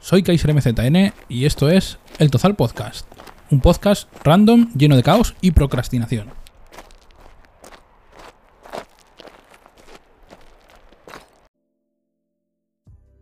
[0.00, 3.06] soy KaiserMZN y esto es El Tozal Podcast,
[3.50, 6.30] un podcast random lleno de caos y procrastinación.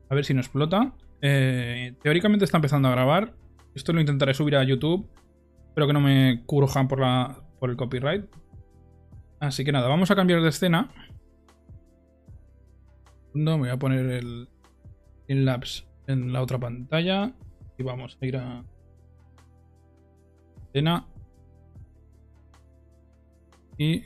[0.08, 0.94] A ver si no explota.
[1.20, 3.34] Eh, teóricamente está empezando a grabar.
[3.74, 5.10] Esto lo intentaré subir a YouTube.
[5.66, 8.24] Espero que no me curjan por, la, por el copyright.
[9.40, 10.88] Así que nada, vamos a cambiar de escena.
[13.34, 14.48] No, voy a poner el,
[15.28, 17.32] el labs en la otra pantalla.
[17.78, 18.64] Y vamos a ir a
[20.66, 21.06] escena.
[23.76, 24.02] Y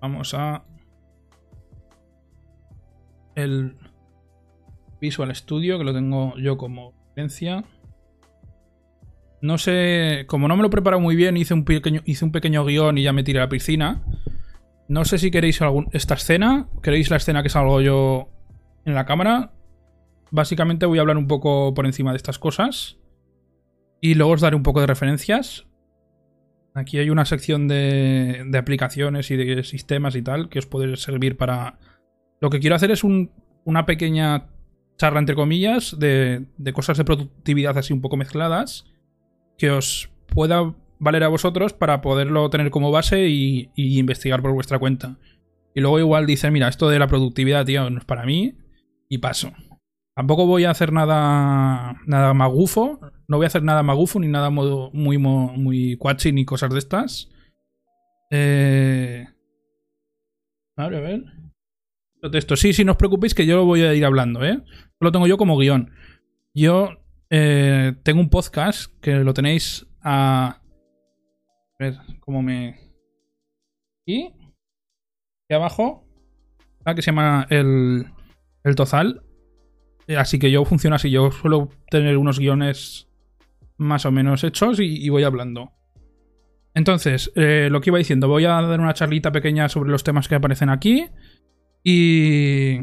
[0.00, 0.64] vamos a
[3.34, 3.76] el
[5.00, 7.64] Visual Studio, que lo tengo yo como referencia.
[9.42, 12.32] No sé, como no me lo he preparado muy bien, hice un pequeño, hice un
[12.32, 14.02] pequeño guion y ya me tiré a la piscina.
[14.88, 18.28] No sé si queréis algún, esta escena, queréis la escena que salgo yo
[18.84, 19.52] en la cámara.
[20.30, 22.98] Básicamente voy a hablar un poco por encima de estas cosas.
[24.00, 25.66] Y luego os daré un poco de referencias.
[26.74, 30.96] Aquí hay una sección de, de aplicaciones y de sistemas y tal que os puede
[30.96, 31.78] servir para...
[32.40, 33.32] Lo que quiero hacer es un,
[33.64, 34.48] una pequeña
[34.98, 38.84] charla, entre comillas, de cosas de productividad así un poco mezcladas
[39.56, 44.78] que os pueda valer a vosotros para poderlo tener como base y, investigar por vuestra
[44.78, 45.16] cuenta.
[45.74, 48.54] Y luego igual dice, mira, esto de la productividad, tío, no es para mí
[49.08, 49.52] y paso.
[50.14, 54.48] Tampoco voy a hacer nada nada magufo, no voy a hacer nada magufo ni nada
[54.48, 57.30] modo, muy muy cuachi ni cosas de estas.
[58.30, 59.26] Eh...
[60.78, 61.24] A ver, a ver.
[62.56, 64.62] Sí, sí, no os preocupéis que yo lo voy a ir hablando, ¿eh?
[65.00, 65.90] Lo tengo yo como guion.
[66.54, 66.90] Yo
[67.30, 70.62] eh, tengo un podcast que lo tenéis a...
[71.78, 72.78] A ver cómo me...
[74.06, 74.26] Y...
[74.28, 76.04] Aquí abajo.
[76.84, 78.06] Que se llama el,
[78.64, 79.22] el Tozal.
[80.06, 81.10] Eh, así que yo funciona así.
[81.10, 83.08] Yo suelo tener unos guiones
[83.76, 85.72] más o menos hechos y, voy hablando.
[86.74, 90.28] Entonces, eh, lo que iba diciendo, voy a dar una charlita pequeña sobre los temas
[90.28, 91.08] que aparecen aquí.
[91.82, 92.80] Y...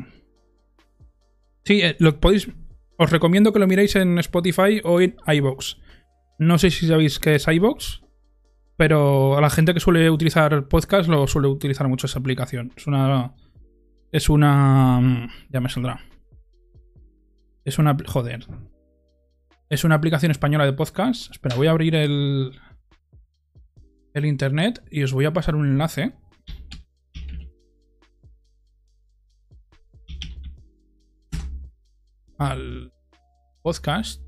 [1.65, 2.49] Sí, lo podéis
[2.97, 5.77] os recomiendo que lo miréis en Spotify o en iVoox.
[6.39, 8.02] No sé si sabéis qué es iVoox,
[8.85, 12.73] pero a la gente que suele utilizar podcast lo suele utilizar mucho esa aplicación.
[12.75, 13.33] Es una.
[14.11, 15.29] Es una.
[15.49, 16.01] Ya me saldrá.
[17.63, 17.95] Es una.
[18.05, 18.45] Joder.
[19.69, 21.31] Es una aplicación española de podcast.
[21.31, 22.59] Espera, voy a abrir el.
[24.13, 26.11] El internet y os voy a pasar un enlace.
[32.37, 32.91] Al
[33.61, 34.21] podcast.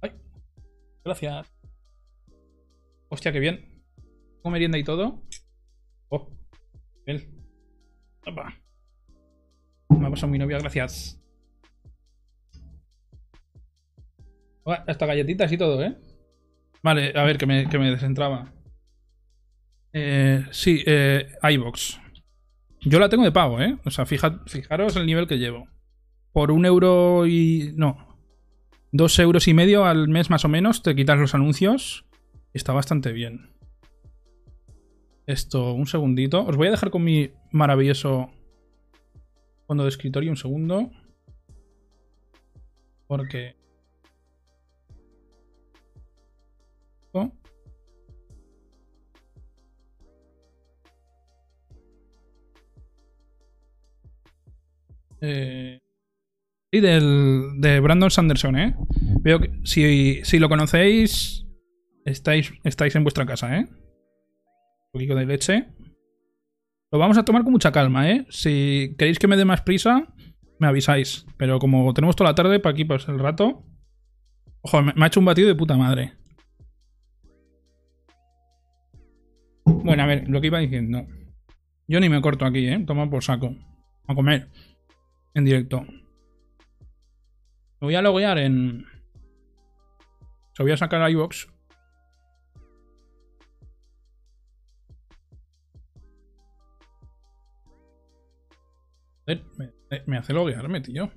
[0.00, 0.10] Ay,
[1.04, 1.61] gracias.
[3.12, 3.60] Hostia, qué bien.
[4.42, 5.22] Tengo merienda y todo.
[6.08, 6.30] Oh,
[7.04, 7.28] él.
[8.26, 8.58] Opa.
[9.90, 11.22] Me ha pasado mi novia, gracias.
[14.64, 15.94] hasta galletitas y todo, ¿eh?
[16.82, 17.94] Vale, a ver, que me, que me.
[19.92, 22.00] Eh, sí, eh, iBox.
[22.80, 23.76] Yo la tengo de pago, ¿eh?
[23.84, 25.68] O sea, fijaros el nivel que llevo
[26.32, 27.74] por un euro y...
[27.76, 28.18] no,
[28.90, 32.06] dos euros y medio al mes más o menos, te quitas los anuncios.
[32.52, 33.50] Está bastante bien.
[35.26, 36.44] Esto, un segundito.
[36.44, 38.30] Os voy a dejar con mi maravilloso
[39.66, 40.90] fondo de escritorio un segundo.
[43.06, 43.56] Porque...
[55.24, 55.78] Eh,
[56.72, 58.74] y del, de Brandon Sanderson, ¿eh?
[59.20, 61.46] Veo que si, si lo conocéis,
[62.04, 63.66] estáis, estáis en vuestra casa, ¿eh?
[63.68, 65.68] Un poquito de leche.
[66.90, 68.26] Lo vamos a tomar con mucha calma, ¿eh?
[68.28, 70.14] Si queréis que me dé más prisa,
[70.58, 71.26] me avisáis.
[71.38, 73.64] Pero como tenemos toda la tarde para aquí, pues el rato...
[74.60, 76.12] Ojo, me, ha hecho un batido de puta madre.
[79.64, 81.06] Bueno, a ver, lo que iba diciendo.
[81.88, 82.84] Yo ni me corto aquí, ¿eh?
[82.86, 83.56] Toma por saco.
[84.06, 84.50] A comer.
[85.34, 85.84] En directo.
[87.80, 88.86] Me voy a loguear en...
[90.54, 91.51] Se voy a sacar a iVox.
[99.56, 99.72] Me,
[100.06, 101.10] me hace loguearme, tío.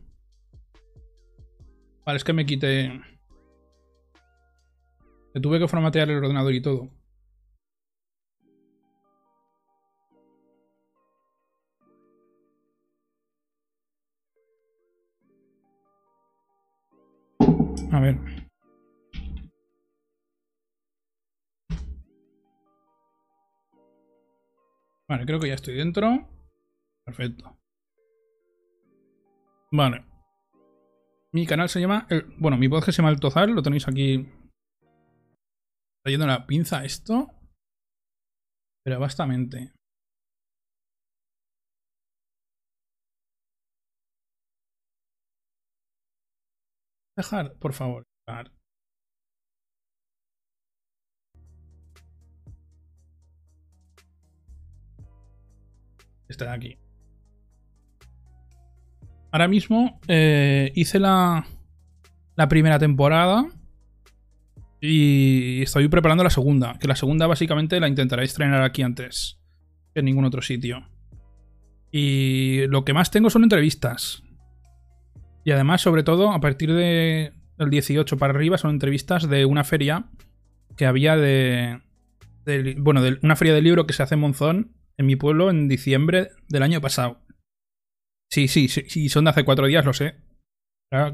[2.05, 3.01] Vale, es que me quité...
[5.33, 6.89] Me tuve que formatear el ordenador y todo.
[17.91, 18.17] A ver.
[25.07, 26.27] Vale, creo que ya estoy dentro.
[27.05, 27.57] Perfecto.
[29.75, 30.05] Vale.
[31.33, 32.07] Mi canal se llama.
[32.37, 34.25] bueno, mi podcast se llama El Tozal, lo tenéis aquí.
[36.03, 37.27] Trayendo la pinza esto.
[38.85, 39.73] Pero bastante.
[47.17, 48.03] Dejar, por favor.
[48.27, 48.51] Dejar.
[56.27, 56.84] De aquí.
[59.35, 61.45] Ahora mismo eh, hice la,
[62.47, 63.45] primera temporada
[64.79, 66.79] y estoy preparando la segunda.
[66.79, 69.37] Que la segunda básicamente la intentaré estrenar aquí antes
[69.93, 70.87] que en ningún otro sitio.
[71.91, 74.23] Y lo que más tengo son entrevistas.
[75.43, 79.65] Y además, sobre todo, a partir de el 18 para arriba, son entrevistas de una
[79.65, 80.05] feria
[80.77, 81.81] que había de.
[82.77, 85.67] bueno, de una feria de libro que se hace en Monzón, en mi pueblo, en
[85.67, 87.24] diciembre del año pasado.
[88.31, 90.15] Sí, sí, sí, son de hace cuatro días, lo sé.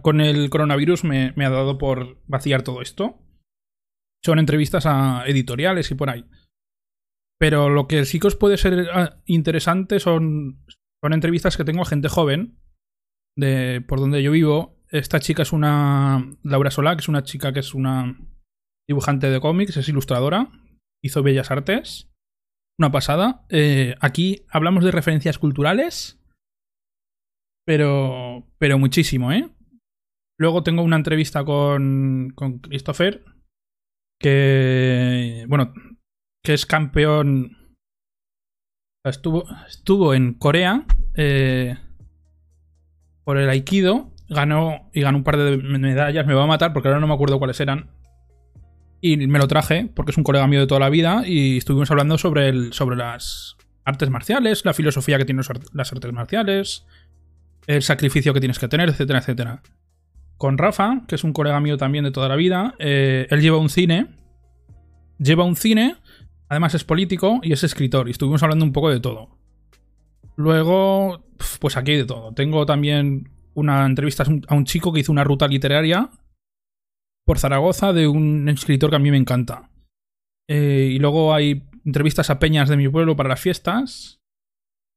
[0.01, 3.19] Con el coronavirus me, me ha dado por vaciar todo esto.
[4.23, 6.25] Son entrevistas a editoriales y por ahí.
[7.39, 10.63] Pero lo que sí que os puede ser ah, interesante son,
[11.03, 12.59] son entrevistas que tengo a gente joven
[13.35, 14.79] de por donde yo vivo.
[14.89, 16.37] Esta chica es una.
[16.43, 18.15] Laura Solá, que es una chica que es una
[18.87, 20.51] dibujante de cómics, es ilustradora.
[21.03, 22.11] Hizo Bellas Artes.
[22.77, 23.45] Una pasada.
[23.49, 26.20] Eh, aquí hablamos de referencias culturales.
[27.71, 28.43] Pero.
[28.57, 29.47] Pero muchísimo, ¿eh?
[30.37, 32.33] Luego tengo una entrevista con.
[32.35, 33.23] con Christopher.
[34.19, 35.45] Que.
[35.47, 35.73] Bueno.
[36.43, 37.77] Que es campeón.
[39.05, 40.85] Estuvo, estuvo en Corea.
[41.15, 41.77] Eh,
[43.23, 44.11] por el Aikido.
[44.27, 46.27] Ganó y ganó un par de medallas.
[46.27, 47.89] Me va a matar porque ahora no me acuerdo cuáles eran.
[48.99, 51.89] Y me lo traje porque es un colega mío de toda la vida y estuvimos
[51.89, 56.85] hablando sobre, el, sobre las artes marciales, la filosofía que tienen las artes marciales,
[57.67, 59.61] el sacrificio que tienes que tener, etcétera, etcétera.
[60.37, 63.57] Con Rafa, que es un colega mío también de toda la vida, eh, él lleva
[63.57, 64.07] un cine.
[65.19, 65.97] Lleva un cine,
[66.49, 68.07] además es político y es escritor.
[68.07, 69.37] Y estuvimos hablando un poco de todo.
[70.35, 71.23] Luego,
[71.59, 72.33] pues aquí de todo.
[72.33, 76.09] Tengo también una entrevista a un chico que hizo una ruta literaria
[77.25, 79.69] por Zaragoza de un escritor que a mí me encanta.
[80.49, 84.21] Eh, y luego hay entrevistas a peñas de mi pueblo para las fiestas.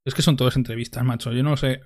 [0.05, 1.31] Es que son todas entrevistas, macho.
[1.31, 1.81] Yo no sé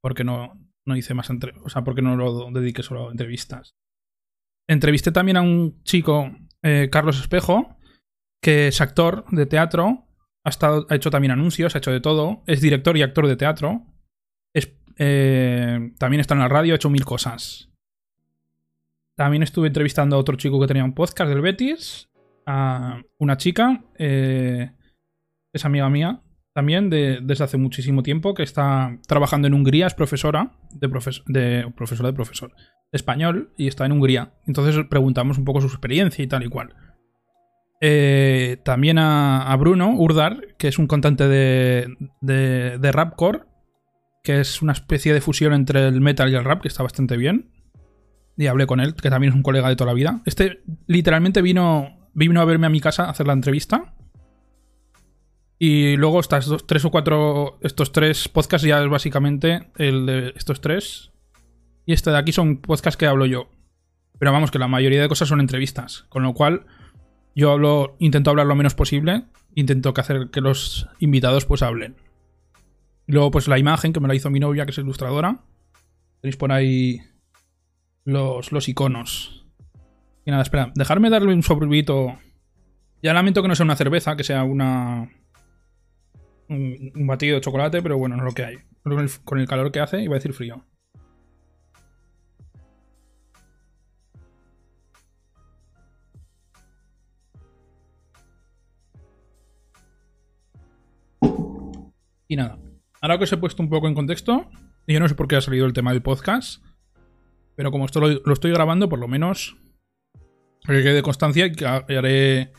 [0.00, 0.52] por qué no,
[0.86, 1.66] no hice más entrevistas.
[1.66, 3.74] O sea, por qué no lo dediqué solo a entrevistas.
[4.68, 6.30] Entrevisté también a un chico,
[6.62, 7.76] eh, Carlos Espejo,
[8.42, 10.08] que es actor de teatro
[10.44, 12.42] ha, estado, ha hecho también anuncios, ha hecho de todo.
[12.46, 13.86] Es director y actor de teatro.
[14.54, 17.70] Es, eh, también está en la radio, ha hecho mil cosas.
[19.16, 22.08] También estuve entrevistando a otro chico que tenía un podcast del Betis.
[22.46, 24.72] A una chica, eh,
[25.52, 26.22] es amiga mía
[26.58, 30.88] también desde hace muchísimo tiempo, que está trabajando en Hungría, es profesora de,
[31.28, 32.52] de profesora de profesor
[32.90, 34.32] español y está en Hungría.
[34.44, 36.74] Entonces preguntamos un poco su experiencia y tal y cual.
[37.80, 43.42] Eh, también a, Bruno Urdar, que es un cantante de, de, rapcore,
[44.24, 47.16] que es una especie de fusión entre el metal y el rap, que está bastante
[47.16, 47.52] bien.
[48.36, 50.22] Y hablé con él, que también es un colega de toda la vida.
[50.26, 50.58] Este
[50.88, 53.94] literalmente vino, vino a verme a mi casa a hacer la entrevista.
[55.58, 60.32] Y luego estas dos, tres o cuatro, estos tres podcasts ya es básicamente el de
[60.36, 61.10] estos tres.
[61.84, 63.50] Y este de aquí son podcasts que hablo yo.
[64.18, 66.06] Pero vamos, que la mayoría de cosas son entrevistas.
[66.08, 66.66] Con lo cual,
[67.34, 69.24] yo hablo, intento hablar lo menos posible,
[69.54, 71.96] intento que hacer que los invitados pues hablen.
[73.06, 75.40] Y luego pues la imagen que me la hizo mi novia, que es ilustradora.
[76.20, 77.00] Tenéis por ahí
[78.04, 79.46] los, los iconos.
[80.24, 82.18] Y nada, espera, dejarme darle un sorbito.
[83.02, 85.10] Ya lamento que no sea una cerveza, que sea una...
[86.48, 88.58] Un, batido de chocolate, pero bueno, no es lo que hay.
[89.24, 90.64] Con el, calor que hace, iba a decir frío.
[102.30, 102.58] Y nada,
[103.00, 104.50] ahora que os he puesto un poco en contexto,
[104.86, 106.62] y yo no sé por qué ha salido el tema del podcast,
[107.56, 109.56] pero como esto lo, estoy grabando, por lo menos
[110.66, 112.52] que quede constancia y haré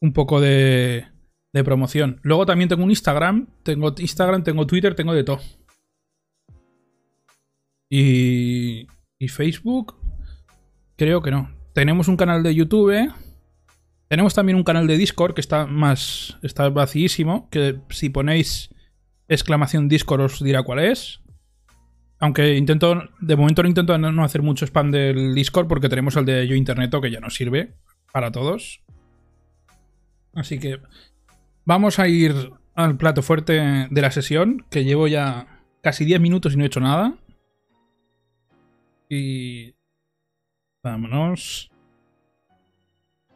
[0.00, 1.11] un poco de,
[1.52, 2.20] de promoción.
[2.22, 5.40] Luego también tengo un Instagram, tengo Instagram, tengo Twitter, tengo de todo.
[7.90, 8.86] Y,
[9.18, 9.96] y Facebook,
[10.96, 11.50] creo que no.
[11.74, 13.12] Tenemos un canal de YouTube.
[14.08, 16.38] Tenemos también un canal de Discord que está más.
[16.42, 17.48] está vacíísimo.
[17.50, 18.70] Que si ponéis
[19.28, 21.20] exclamación Discord os dirá cuál es.
[22.18, 26.24] Aunque intento, de momento no intento no hacer mucho spam del Discord porque tenemos el
[26.24, 27.74] de Yo Interneto que ya nos sirve
[28.12, 28.80] para todos.
[30.34, 30.78] Así que
[31.64, 36.54] vamos a ir al plato fuerte de la sesión, que llevo ya casi 10 minutos
[36.54, 37.14] y no he hecho nada.
[39.08, 39.74] Y...
[40.82, 41.70] Vámonos.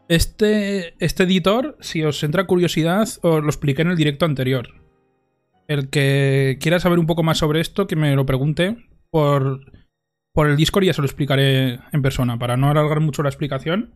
[0.09, 4.69] Este, este editor, si os entra curiosidad, os lo expliqué en el directo anterior.
[5.69, 8.77] El que quiera saber un poco más sobre esto, que me lo pregunte
[9.11, 9.73] por,
[10.33, 13.29] por el Discord y ya se lo explicaré en persona, para no alargar mucho la
[13.29, 13.95] explicación.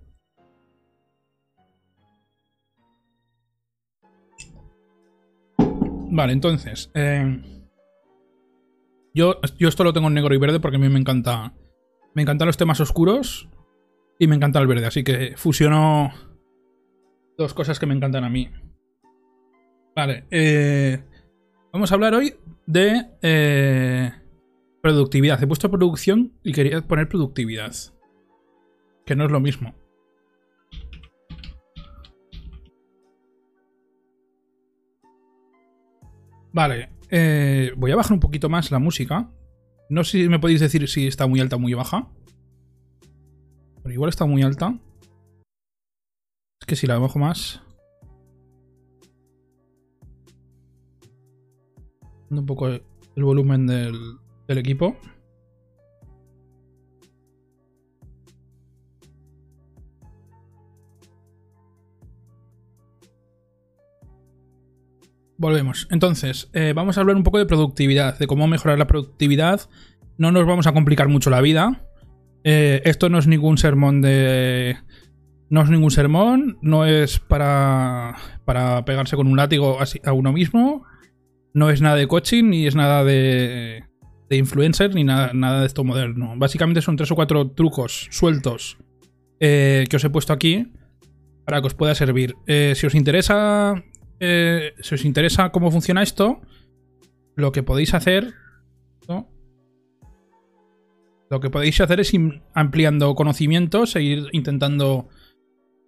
[6.11, 6.91] Vale, entonces.
[6.95, 7.41] Eh,
[9.15, 11.55] yo, yo esto lo tengo en negro y verde porque a mí me encanta.
[12.15, 13.49] Me encantan los temas oscuros
[14.19, 16.13] y me encanta el verde, así que fusiono
[17.39, 18.51] dos cosas que me encantan a mí.
[19.95, 21.03] Vale, eh,
[21.73, 22.35] vamos a hablar hoy
[22.67, 24.13] de eh,
[24.83, 25.43] productividad.
[25.43, 27.73] He puesto producción y quería poner productividad,
[29.07, 29.75] que no es lo mismo.
[36.53, 39.31] Vale, eh, voy a bajar un poquito más la música.
[39.89, 42.09] No sé si me podéis decir si está muy alta o muy baja.
[43.83, 44.79] Pero igual está muy alta.
[46.61, 47.63] Es que si la bajo más...
[52.31, 52.83] Un poco el
[53.17, 54.97] volumen del, del equipo.
[65.41, 65.89] Volvemos.
[65.91, 69.71] Entonces, eh, vamos a hablar un poco de productividad, de cómo mejorar la productividad.
[70.19, 71.87] No nos vamos a complicar mucho la vida.
[72.45, 74.77] Eh, esto no es ningún sermón de.
[75.49, 80.85] No es ningún sermón, no es para, para pegarse con un látigo a uno mismo,
[81.55, 83.85] no es nada de coaching, ni es nada de,
[84.29, 86.35] de influencer, ni nada, nada de esto moderno.
[86.37, 88.77] Básicamente son tres o cuatro trucos sueltos
[89.41, 90.71] eh, que os he puesto aquí
[91.47, 92.37] para que os pueda servir.
[92.47, 93.83] si os interesa
[94.21, 96.41] eh, si os interesa cómo funciona esto,
[97.35, 98.35] lo que podéis hacer.
[101.31, 105.09] Lo que podéis hacer es ir ampliando conocimientos e ir intentando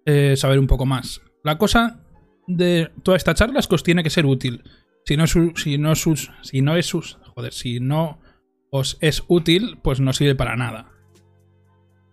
[0.05, 1.21] eh, saber un poco más.
[1.43, 1.99] La cosa
[2.47, 4.63] de toda esta charla es que os tiene que ser útil.
[5.05, 8.19] Si no, si no, sus, si no es joder, si no
[8.71, 10.91] os es útil, pues no sirve para nada.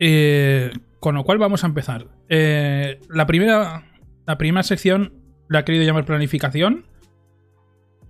[0.00, 2.09] Eh, con lo cual vamos a empezar.
[2.29, 3.85] la primera,
[4.27, 5.20] la primera sección
[5.50, 6.87] le ha querido llamar planificación.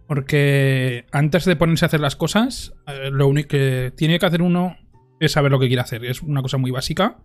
[0.07, 4.43] Porque antes de ponerse a hacer las cosas, eh, lo único que tiene que hacer
[4.43, 4.77] uno
[5.21, 6.05] es saber lo que quiere hacer.
[6.05, 7.19] Es una cosa muy básica.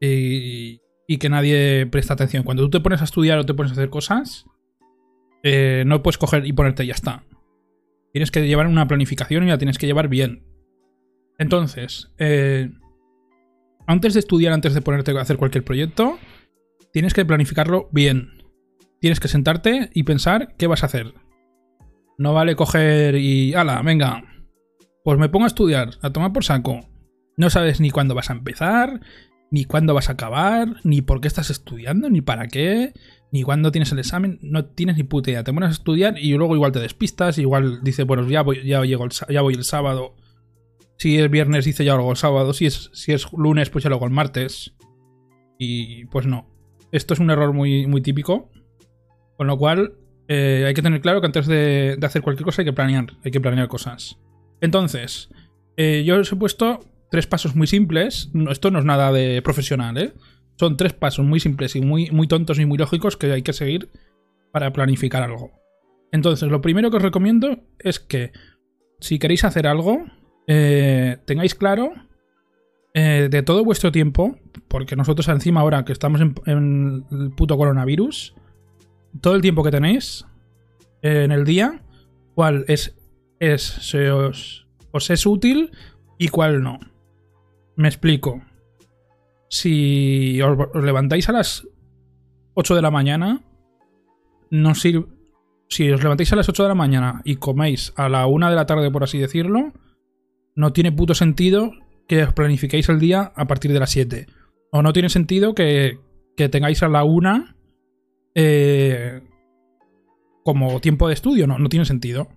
[0.00, 0.80] Y,
[1.18, 2.44] que nadie presta atención.
[2.44, 4.46] Cuando tú te pones a estudiar o te pones a hacer cosas,
[5.42, 7.24] eh, no puedes coger y ponerte y ya está.
[8.12, 10.44] Tienes que llevar una planificación y la tienes que llevar bien.
[11.38, 12.70] Entonces, eh,
[13.86, 16.18] antes de estudiar, antes de ponerte a hacer cualquier proyecto,
[16.92, 18.37] tienes que planificarlo bien
[19.00, 21.14] tienes que sentarte y pensar qué vas a hacer.
[22.18, 24.24] No vale coger y, ala, venga,
[25.04, 26.80] pues me pongo a estudiar, a tomar por saco.
[27.36, 29.00] No sabes ni cuándo vas a empezar,
[29.50, 32.92] ni cuándo vas a acabar, ni por qué estás estudiando, ni para qué,
[33.30, 35.44] ni cuándo tienes el examen, no tienes ni puta idea.
[35.44, 38.82] Te pones a estudiar y luego igual te despistas, igual dice, bueno, ya voy, ya,
[38.84, 40.16] llego el, ya voy el sábado.
[40.96, 43.90] Si es viernes dice ya lo el sábado, si es, si es lunes pues ya
[43.90, 44.74] lo hago el martes.
[45.56, 46.50] Y pues no.
[46.90, 48.50] Esto es un error muy, muy típico
[49.38, 49.94] con lo cual,
[50.26, 53.30] eh, hay que tener claro que antes de, hacer cualquier cosa hay que planear, hay
[53.30, 54.18] que planear cosas.
[54.60, 55.30] Entonces,
[55.76, 58.30] eh, yo os he puesto tres pasos muy simples.
[58.50, 60.12] esto no es nada de profesional, ¿eh?
[60.58, 63.52] Son tres pasos muy simples y muy, muy tontos y muy lógicos que hay que
[63.52, 63.90] seguir
[64.50, 65.52] para planificar algo.
[66.10, 68.32] Entonces, lo primero que os recomiendo es que
[68.98, 70.04] si queréis hacer algo,
[70.48, 71.92] eh, tengáis claro
[72.94, 78.34] de todo vuestro tiempo, porque nosotros encima ahora que estamos en el puto coronavirus,
[79.20, 80.26] todo el tiempo que tenéis
[81.02, 81.82] en el día,
[82.34, 82.96] cuál es,
[83.40, 84.66] es se os,
[85.08, 85.70] es útil
[86.18, 86.78] y cuál no.
[87.76, 88.42] Me explico.
[89.48, 91.66] Si os, levantáis a las
[92.54, 93.44] 8 de la mañana,
[94.50, 95.06] no sirve.
[95.68, 98.56] Si os levantáis a las 8 de la mañana y coméis a la 1 de
[98.56, 99.72] la tarde, por así decirlo,
[100.54, 101.72] no tiene puto sentido
[102.08, 104.26] que os planifiquéis el día a partir de las 7.
[104.72, 105.98] O no tiene sentido que,
[106.36, 107.57] que tengáis a la 1
[108.34, 109.20] eh,
[110.44, 111.46] como tiempo de estudio.
[111.46, 112.28] No, no tiene sentido.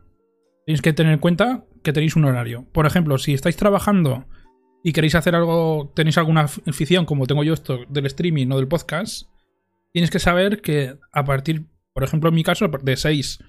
[0.66, 2.66] Tenéis que tener en cuenta que tenéis un horario.
[2.72, 4.26] Por ejemplo, si estáis trabajando
[4.84, 8.68] y queréis hacer algo, tenéis alguna afición, como tengo yo esto del streaming o del
[8.68, 9.28] podcast,
[9.92, 13.44] tienes que saber que a partir, por ejemplo, en mi caso, de 6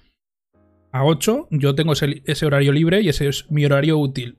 [0.91, 4.37] a 8, yo tengo ese, horario libre y ese es mi horario útil.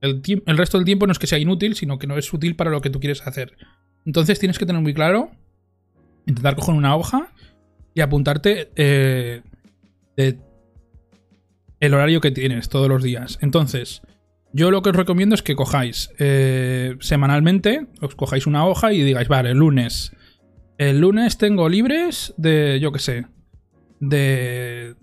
[0.00, 2.54] El, el, resto del tiempo no es que sea inútil, sino que no es útil
[2.54, 3.56] para lo que tú quieres hacer.
[4.06, 5.32] Entonces tienes que tener muy claro,
[6.28, 7.32] intentar coger una hoja
[7.94, 9.42] y apuntarte eh,
[11.80, 13.38] el horario que tienes todos los días.
[13.40, 14.02] Entonces,
[14.52, 19.02] yo lo que os recomiendo es que cojáis eh, semanalmente, os cojáis una hoja y
[19.02, 20.12] digáis, vale, el lunes.
[20.76, 23.26] El lunes tengo libres de, yo qué sé,
[24.00, 24.94] de...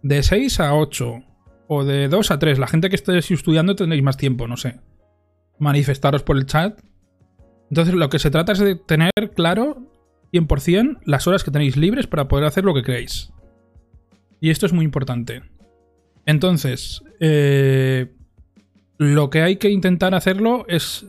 [0.00, 1.22] De 6 a 8.
[1.66, 2.58] O de 2 a 3.
[2.58, 4.80] La gente que esté estudiando tendréis más tiempo, no sé.
[5.58, 6.80] Manifestaros por el chat.
[7.70, 9.82] Entonces lo que se trata es de tener claro
[10.32, 13.32] 100% las horas que tenéis libres para poder hacer lo que queréis.
[14.40, 15.42] Y esto es muy importante.
[16.26, 18.12] Entonces, eh,
[18.98, 21.06] lo que hay que intentar hacerlo es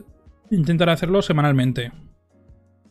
[0.50, 1.92] intentar hacerlo semanalmente.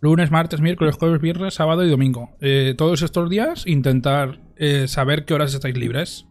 [0.01, 2.37] Lunes, martes, miércoles, jueves, viernes, sábado y domingo.
[2.39, 6.25] Eh, todos estos días intentar eh, saber qué horas estáis libres.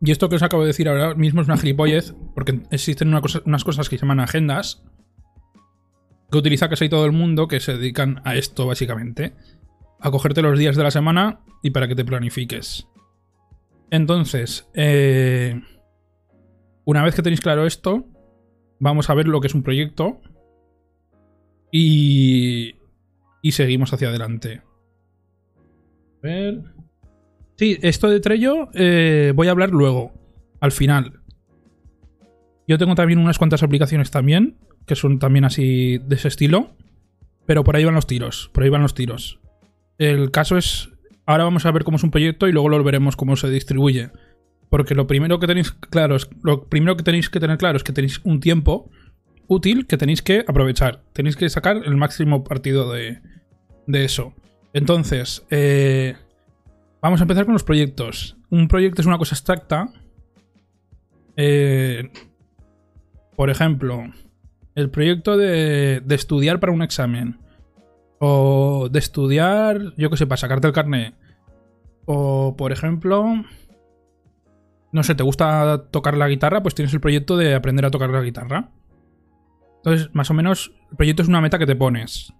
[0.00, 3.64] Y esto que os acabo de decir ahora mismo es una gilipollez, porque existen unas
[3.64, 4.84] cosas que se llaman agendas,
[6.30, 9.34] que utiliza casi todo el mundo que se dedican a esto básicamente.
[9.98, 12.86] A cogerte los días de la semana y para que te planifiques.
[13.90, 15.60] Entonces, eh,
[16.84, 18.06] una vez que tenéis claro esto,
[18.78, 20.20] vamos a ver lo que es un proyecto
[21.72, 22.76] y,
[23.40, 24.62] y seguimos hacia adelante.
[26.22, 26.75] A ver.
[27.56, 30.12] Sí, esto de Trello eh, voy a hablar luego,
[30.60, 31.20] al final.
[32.68, 36.70] Yo tengo también unas cuantas aplicaciones también que son también así de ese estilo.
[37.44, 39.38] Pero por ahí van los tiros, por ahí van los tiros.
[39.98, 40.88] El caso es,
[41.26, 44.10] ahora vamos a ver cómo es un proyecto y luego lo veremos cómo se distribuye.
[44.68, 47.84] Porque lo primero que tenéis claro es, lo primero que tenéis que tener claro es
[47.84, 48.90] que tenéis un tiempo
[49.46, 51.04] útil que tenéis que aprovechar.
[51.12, 53.20] Tenéis que sacar el máximo partido de,
[53.86, 54.34] de eso.
[54.72, 56.16] Entonces, eh,
[57.06, 58.36] vamos a empezar con los proyectos.
[58.50, 59.92] Un proyecto es una cosa abstracta.
[61.36, 62.10] Eh,
[63.36, 64.04] por ejemplo,
[64.74, 67.38] el proyecto de, estudiar para un examen.
[68.18, 71.14] O de estudiar, yo qué sé, para sacarte el carnet.
[72.06, 73.44] O, por ejemplo,
[74.90, 78.10] no sé, te gusta tocar la guitarra, pues tienes el proyecto de aprender a tocar
[78.10, 78.70] la guitarra.
[79.76, 82.32] Entonces, más o menos, el proyecto es una meta que te pones.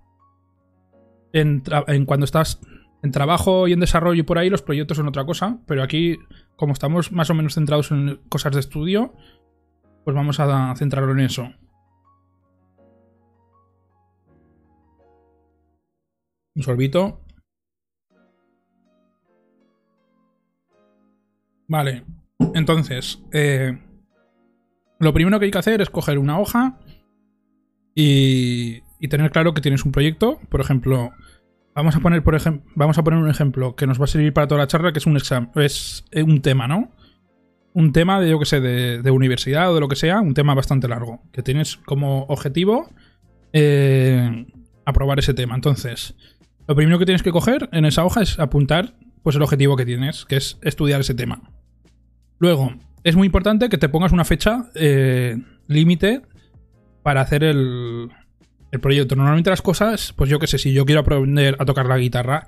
[1.32, 1.62] En,
[2.06, 2.60] cuando estás
[3.02, 5.58] en trabajo y en desarrollo y por ahí, los proyectos son otra cosa.
[5.66, 6.18] Pero aquí,
[6.56, 9.14] como estamos más o menos centrados en cosas de estudio,
[10.04, 11.52] pues vamos a centrarlo en eso.
[16.54, 17.20] Un sorbito.
[21.68, 22.04] Vale.
[22.54, 23.78] Entonces, eh,
[24.98, 26.78] lo primero que hay que hacer es coger una hoja
[27.94, 30.40] y, tener claro que tienes un proyecto.
[30.48, 31.12] Por ejemplo,
[31.76, 34.32] vamos a poner, por ejemplo, vamos a poner un ejemplo que nos va a servir
[34.32, 36.90] para toda la charla, que es un examen, es eh, un tema, ¿no?
[37.74, 40.54] Un tema de, yo que sé, de, universidad o de lo que sea, un tema
[40.54, 42.88] bastante largo, que tienes como objetivo
[43.52, 44.46] eh,
[44.86, 45.54] aprobar ese tema.
[45.54, 46.16] Entonces,
[46.66, 49.84] lo primero que tienes que coger en esa hoja es apuntar pues, el objetivo que
[49.84, 51.42] tienes, que es estudiar ese tema.
[52.38, 55.36] Luego, es muy importante que te pongas una fecha eh,
[55.66, 56.22] límite
[57.02, 58.08] para hacer el,
[58.76, 59.16] el proyecto.
[59.16, 62.46] Normalmente las cosas, pues yo qué sé, si yo quiero aprender a tocar la guitarra,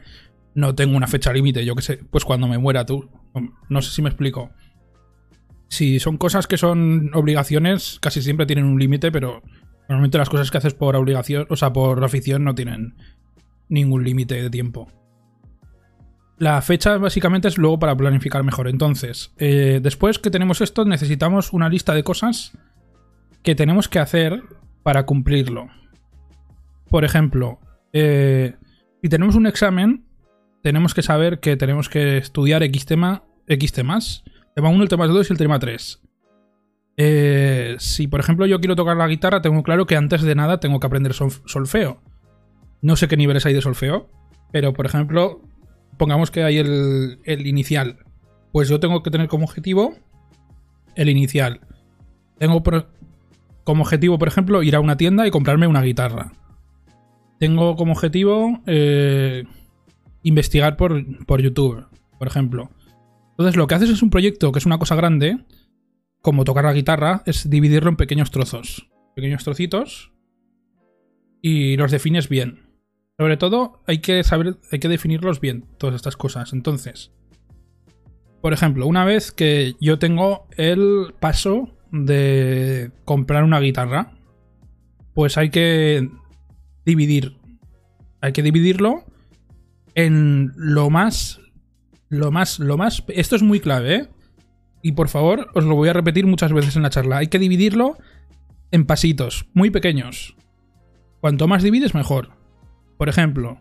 [0.54, 3.10] no tengo una fecha límite, yo qué sé, pues cuando me muera tú.
[3.68, 4.50] No sé si me explico.
[5.68, 9.42] Si son cosas que son obligaciones, casi siempre tienen un límite, pero
[9.88, 12.94] normalmente las cosas que haces por obligación, o sea, por afición no tienen
[13.68, 14.90] ningún límite de tiempo.
[16.38, 18.68] La fecha básicamente es luego para planificar mejor.
[18.68, 22.56] Entonces, eh, después que tenemos esto, necesitamos una lista de cosas
[23.42, 24.42] que tenemos que hacer
[24.82, 25.68] para cumplirlo.
[26.90, 27.60] Por ejemplo,
[27.92, 28.54] eh,
[29.02, 30.04] si tenemos un examen,
[30.62, 34.24] tenemos que saber que tenemos que estudiar X tema, X temas.
[34.54, 36.02] Tema 1, el tema 2 y el tema 3.
[37.00, 40.58] Eh, si, por ejemplo, yo quiero tocar la guitarra, tengo claro que antes de nada
[40.58, 42.02] tengo que aprender solfeo.
[42.82, 44.10] No sé qué niveles hay de solfeo,
[44.50, 45.42] pero por ejemplo,
[45.96, 47.98] pongamos que hay el, inicial.
[48.52, 49.94] Pues yo tengo que tener como objetivo
[50.96, 51.60] el inicial.
[52.38, 52.62] Tengo
[53.62, 56.32] como objetivo, por ejemplo, ir a una tienda y comprarme una guitarra.
[57.38, 59.44] Tengo como objetivo eh,
[60.22, 61.86] investigar por, por YouTube,
[62.18, 62.70] por ejemplo.
[63.30, 65.38] Entonces, lo que haces es un proyecto que es una cosa grande,
[66.20, 68.88] como tocar la guitarra, es dividirlo en pequeños trozos.
[69.14, 70.12] Pequeños trocitos.
[71.40, 72.68] Y los defines bien.
[73.16, 76.52] Sobre todo hay que saber, hay que definirlos bien, todas estas cosas.
[76.52, 77.12] Entonces,
[78.40, 84.12] por ejemplo, una vez que yo tengo el paso de comprar una guitarra,
[85.14, 86.08] pues hay que
[86.88, 87.36] dividir,
[88.20, 89.04] hay que dividirlo
[89.94, 91.40] en lo más,
[92.08, 94.08] lo más, lo más, esto es muy clave, ¿eh?
[94.82, 97.38] Y por favor, os lo voy a repetir muchas veces en la charla, hay que
[97.38, 97.98] dividirlo
[98.70, 100.34] en pasitos muy pequeños.
[101.20, 102.30] Cuanto más divides, mejor.
[102.96, 103.60] Por ejemplo,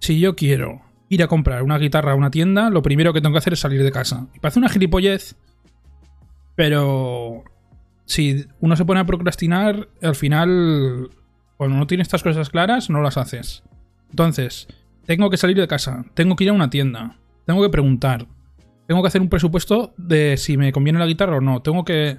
[0.00, 3.32] si yo quiero ir a comprar una guitarra a una tienda, lo primero que tengo
[3.32, 4.26] que hacer es salir de casa.
[4.34, 5.36] Y parece una gilipollez,
[6.56, 7.44] pero
[8.06, 11.10] si uno se pone a procrastinar, al final,
[11.60, 13.64] cuando no tienes estas cosas claras, no las haces.
[14.08, 14.66] Entonces,
[15.04, 18.26] tengo que salir de casa, tengo que ir a una tienda, tengo que preguntar,
[18.88, 22.18] tengo que hacer un presupuesto de si me conviene la guitarra o no, tengo que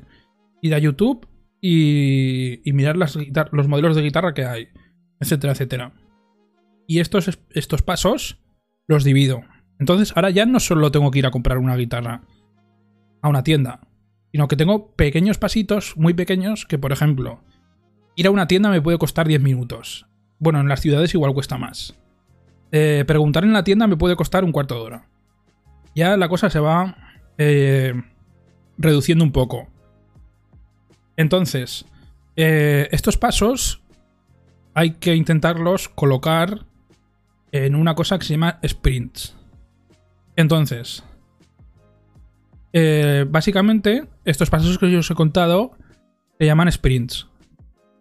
[0.62, 1.28] ir a YouTube
[1.60, 3.18] y, mirar las
[3.52, 4.68] los modelos de guitarra que hay,
[5.20, 5.94] etcétera, etcétera.
[6.86, 8.44] Y estos, estos pasos
[8.88, 9.42] los divido.
[9.80, 12.22] Entonces, ahora ya no solo tengo que ir a comprar una guitarra
[13.24, 13.88] a una tienda,
[14.32, 17.42] sino que tengo pequeños pasitos, muy pequeños, que por ejemplo,
[18.16, 20.06] ir a una tienda me puede costar 10 minutos.
[20.40, 21.96] Bueno, en las ciudades igual cuesta más.
[22.72, 25.06] Eh, preguntar en la tienda me puede costar un cuarto de hora.
[25.94, 26.96] Ya la cosa se va
[27.38, 27.94] eh,
[28.78, 29.68] reduciendo un poco.
[31.18, 31.86] Entonces,
[32.36, 33.82] eh, estos pasos
[34.74, 36.66] hay que intentarlos colocar
[37.52, 39.36] en una cosa que se llama sprints.
[40.38, 41.04] Entonces,
[43.28, 45.72] básicamente, estos pasos que yo os he contado
[46.40, 47.31] se llaman sprints.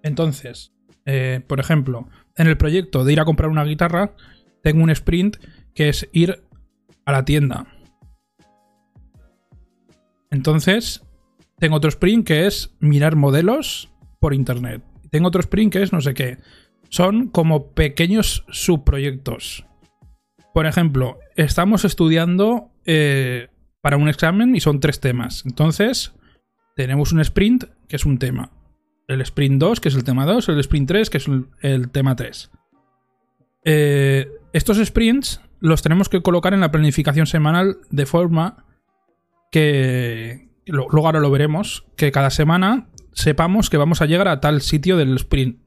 [0.02, 0.72] Entonces,
[1.06, 4.14] eh, por ejemplo, en el proyecto de ir a comprar una guitarra,
[4.62, 5.36] tengo un sprint
[5.74, 6.42] que es ir
[7.04, 7.66] a la tienda.
[10.30, 11.02] Entonces,
[11.58, 14.82] tengo otro sprint que es mirar modelos por internet.
[15.10, 16.38] Tengo otro sprint que es no sé qué.
[16.88, 19.66] Son como pequeños subproyectos.
[20.54, 23.48] Por ejemplo, estamos estudiando eh,
[23.80, 25.44] para un examen y son tres temas.
[25.46, 26.12] Entonces,
[26.76, 28.50] tenemos un sprint que es un tema.
[29.10, 30.50] El sprint 2, que es el tema 2.
[30.50, 31.26] El sprint 3, que es
[31.62, 32.48] el, tema 3.
[33.64, 38.64] Eh, estos sprints los tenemos que colocar en la planificación semanal de forma
[39.50, 44.62] que, luego ahora lo veremos, que cada semana sepamos que vamos a llegar a tal
[44.62, 45.58] sitio del sprint.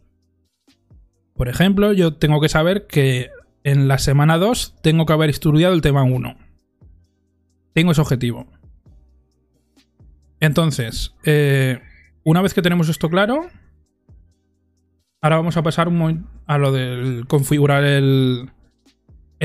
[1.35, 3.29] Por ejemplo, yo tengo que saber que
[3.65, 6.37] en la semana 2 tengo que haber estudiado el tema 1.
[7.73, 8.47] Tengo ese objetivo.
[10.39, 11.81] Entonces, eh,
[12.23, 13.47] una vez que tenemos esto claro,
[15.21, 15.89] ahora vamos a pasar
[16.45, 18.49] a lo del configurar el,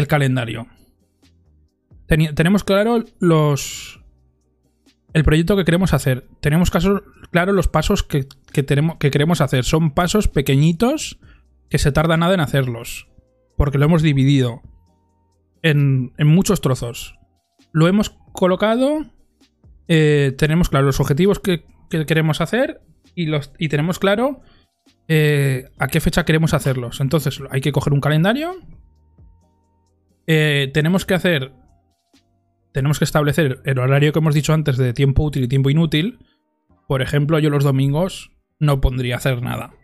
[0.07, 0.67] calendario.
[2.07, 4.01] tenemos claro los,
[5.13, 6.27] el proyecto que queremos hacer.
[6.41, 9.65] Tenemos claro los pasos que queremos hacer.
[9.65, 11.19] Son pasos pequeñitos
[11.69, 13.09] que se tarda nada en hacerlos.
[13.57, 14.63] Porque lo hemos dividido
[15.63, 17.19] en, muchos trozos.
[17.73, 19.05] Lo hemos colocado.
[19.89, 22.81] Eh, tenemos claro los objetivos que, queremos hacer.
[23.15, 24.43] Y, los, y tenemos claro
[25.09, 27.01] eh, a qué fecha queremos hacerlos.
[27.01, 28.57] Entonces hay que coger un calendario.
[30.27, 31.53] Eh, tenemos que hacer
[32.73, 36.19] tenemos que establecer el horario que hemos dicho antes de tiempo útil y tiempo inútil.
[36.87, 39.75] Por ejemplo, yo los domingos no pondría hacer nada.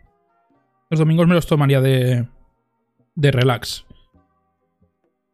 [0.89, 2.27] Los domingos me los tomaría de,
[3.15, 3.85] de relax.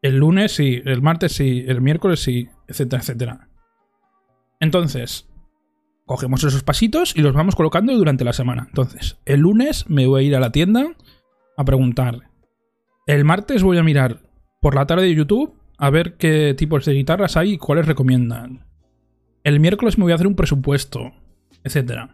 [0.01, 3.49] El lunes sí, el martes sí, el miércoles sí, etcétera, etcétera.
[4.59, 5.29] Entonces,
[6.05, 8.65] cogemos esos pasitos y los vamos colocando durante la semana.
[8.67, 10.95] Entonces, el lunes me voy a ir a la tienda
[11.57, 12.29] a preguntar.
[13.07, 14.21] El martes voy a mirar
[14.61, 18.67] por la tarde de YouTube a ver qué tipos de guitarras hay y cuáles recomiendan.
[19.43, 21.11] El miércoles me voy a hacer un presupuesto,
[21.63, 22.11] etc.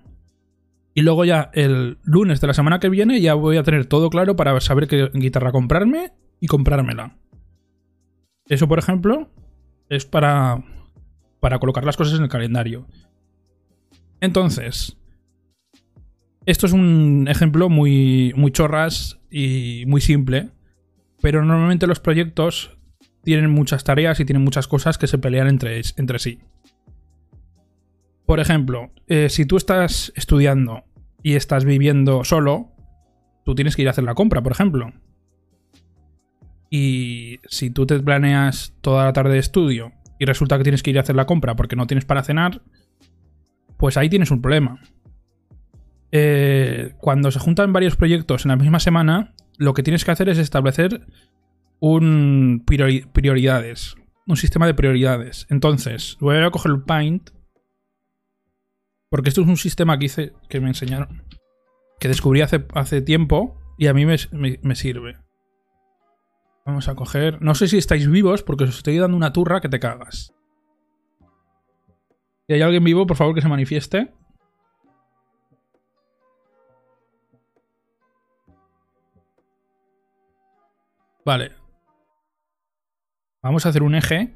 [0.94, 4.10] Y luego ya el lunes de la semana que viene ya voy a tener todo
[4.10, 7.18] claro para saber qué guitarra comprarme y comprármela.
[8.46, 9.30] Eso, por ejemplo,
[9.90, 10.64] es para,
[11.40, 12.88] para colocar las cosas en el calendario.
[14.20, 14.98] Entonces,
[16.46, 20.50] esto es un ejemplo muy, muy chorras y muy simple,
[21.22, 22.78] pero normalmente los proyectos
[23.24, 26.40] tienen muchas tareas y tienen muchas cosas que se pelean entre, entre sí.
[28.26, 30.84] Por ejemplo, eh, si tú estás estudiando
[31.24, 32.72] y estás viviendo solo,
[33.44, 34.94] tú tienes que ir a hacer la compra, por ejemplo.
[36.70, 40.92] Y si tú te planeas toda la tarde de estudio y resulta que tienes que
[40.92, 42.62] ir a hacer la compra porque no tienes para cenar,
[43.78, 44.80] pues ahí tienes un problema.
[46.12, 50.30] Eh, cuando se juntan varios proyectos en la misma semana, lo que tienes que hacer
[50.30, 51.06] es establecer
[51.80, 55.48] un prioridades, un sistema de prioridades.
[55.50, 57.30] Entonces, voy a coger el Paint,
[59.10, 61.24] porque esto es un sistema que hice, que me enseñaron,
[62.00, 65.18] que descubrí hace, hace tiempo y a mí me, me, sirve.
[66.66, 67.42] Vamos a coger...
[67.42, 70.34] No sé si estáis vivos porque os estoy dando una turra que te cagas.
[72.48, 74.14] Si hay alguien vivo, por favor que se manifieste.
[81.26, 81.52] Vale,
[83.48, 84.36] Vamos a hacer un eje.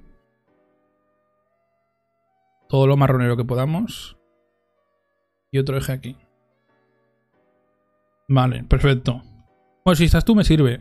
[2.70, 4.18] Todo lo marronero que podamos.
[5.52, 6.18] Y otro eje aquí.
[8.30, 9.22] Vale, perfecto.
[9.84, 10.80] Bueno, si estás tú me sirve.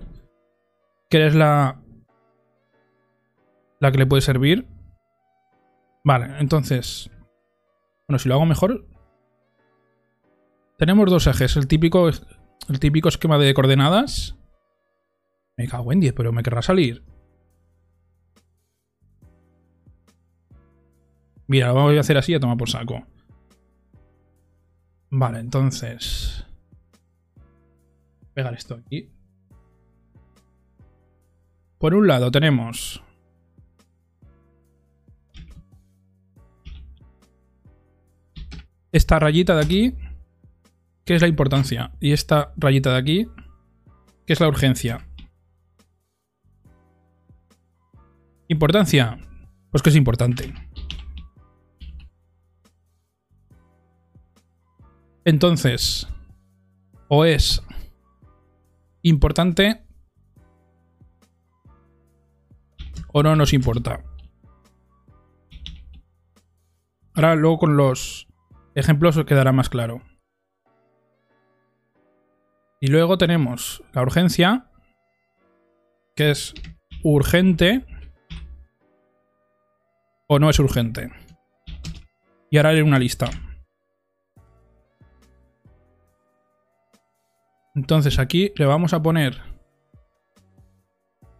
[1.08, 1.82] Que eres la...
[3.80, 4.64] La que le puede servir.
[6.04, 7.10] Vale, entonces...
[8.10, 8.88] Bueno, si lo hago mejor...
[10.78, 11.56] Tenemos dos ejes.
[11.56, 14.36] El típico, el típico esquema de coordenadas.
[15.56, 17.04] Me cago en 10, pero me querrá salir.
[21.46, 23.06] Mira, lo voy a hacer así a tomar por saco.
[25.10, 26.44] Vale, entonces...
[28.34, 29.08] Pegar esto aquí.
[31.78, 33.04] Por un lado tenemos...
[38.92, 39.94] Esta rayita de aquí,
[41.04, 41.92] que es la importancia.
[42.00, 43.28] Y esta rayita de aquí,
[44.26, 45.06] que es la urgencia.
[48.48, 49.18] Importancia,
[49.70, 50.52] pues que es importante.
[55.24, 56.08] Entonces,
[57.08, 57.62] o es
[59.02, 59.84] importante
[63.12, 64.02] o no nos importa.
[67.14, 68.29] Ahora luego con los
[68.74, 70.02] ejemplos os quedará más claro.
[72.80, 74.70] Y luego tenemos la urgencia,
[76.16, 76.54] que es
[77.02, 77.84] urgente
[80.28, 81.10] o no es urgente.
[82.50, 83.30] Y ahora haré una lista.
[87.74, 89.40] Entonces aquí le vamos a poner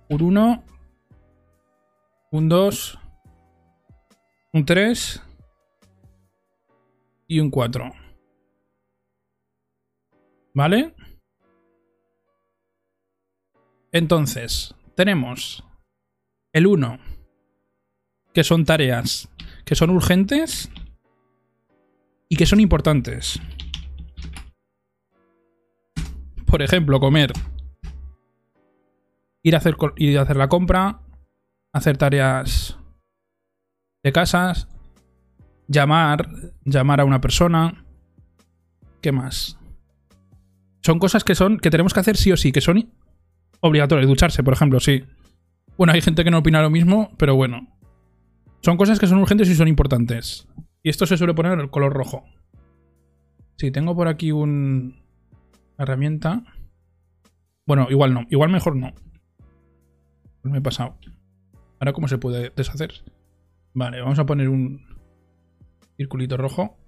[0.09, 0.65] un 1,
[2.33, 2.99] un 2,
[4.53, 5.23] un 3
[7.31, 7.93] y un 4.
[10.53, 10.95] ¿Vale?
[13.93, 15.65] Entonces, tenemos
[16.53, 16.99] el 1,
[18.35, 19.31] que son tareas
[19.65, 20.69] que son urgentes
[22.29, 23.41] y que son importantes.
[26.45, 27.33] Por ejemplo, comer.
[29.45, 31.03] Ir a hacer, ir a hacer la compra.
[31.73, 32.77] Hacer tareas
[34.03, 34.67] de casas.
[35.71, 36.29] Llamar.
[36.65, 37.85] Llamar a una persona.
[39.01, 39.57] ¿Qué más?
[40.83, 41.59] Son cosas que son.
[41.59, 42.91] que tenemos que hacer sí o sí, que son
[43.61, 44.09] obligatorias.
[44.09, 45.05] Ducharse, por ejemplo, sí.
[45.79, 47.69] Bueno, hay gente que no opina lo mismo, pero bueno.
[48.63, 50.49] Son cosas que son urgentes y son importantes.
[50.83, 52.25] Y esto se suele poner el color rojo.
[53.57, 55.03] Sí, tengo por aquí un,
[55.79, 56.43] herramienta.
[57.65, 58.27] Bueno, igual no.
[58.29, 58.93] Igual mejor no.
[60.43, 60.97] Me he pasado.
[61.79, 63.05] Ahora, ¿cómo se puede deshacer?
[63.73, 64.90] Vale, vamos a poner un
[66.01, 66.79] circulito rojo.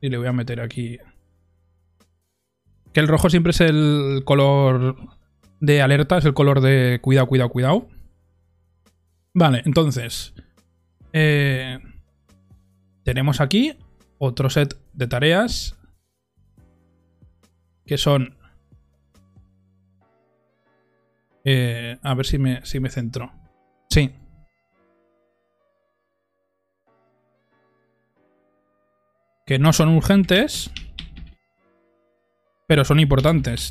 [0.00, 0.98] Y le voy a meter aquí...
[2.94, 4.96] Que el rojo siempre es el color
[5.60, 7.88] de alerta, es el color de cuidado, cuidado, cuidado.
[9.34, 10.32] Vale, entonces...
[11.12, 11.78] Eh,
[13.02, 13.76] tenemos aquí
[14.16, 15.76] otro set de tareas
[17.84, 18.38] que son...
[21.44, 23.30] Eh, a ver si me, si me centro.
[23.90, 24.23] Sí.
[29.46, 30.70] Que no son urgentes,
[32.66, 33.70] pero son importantes.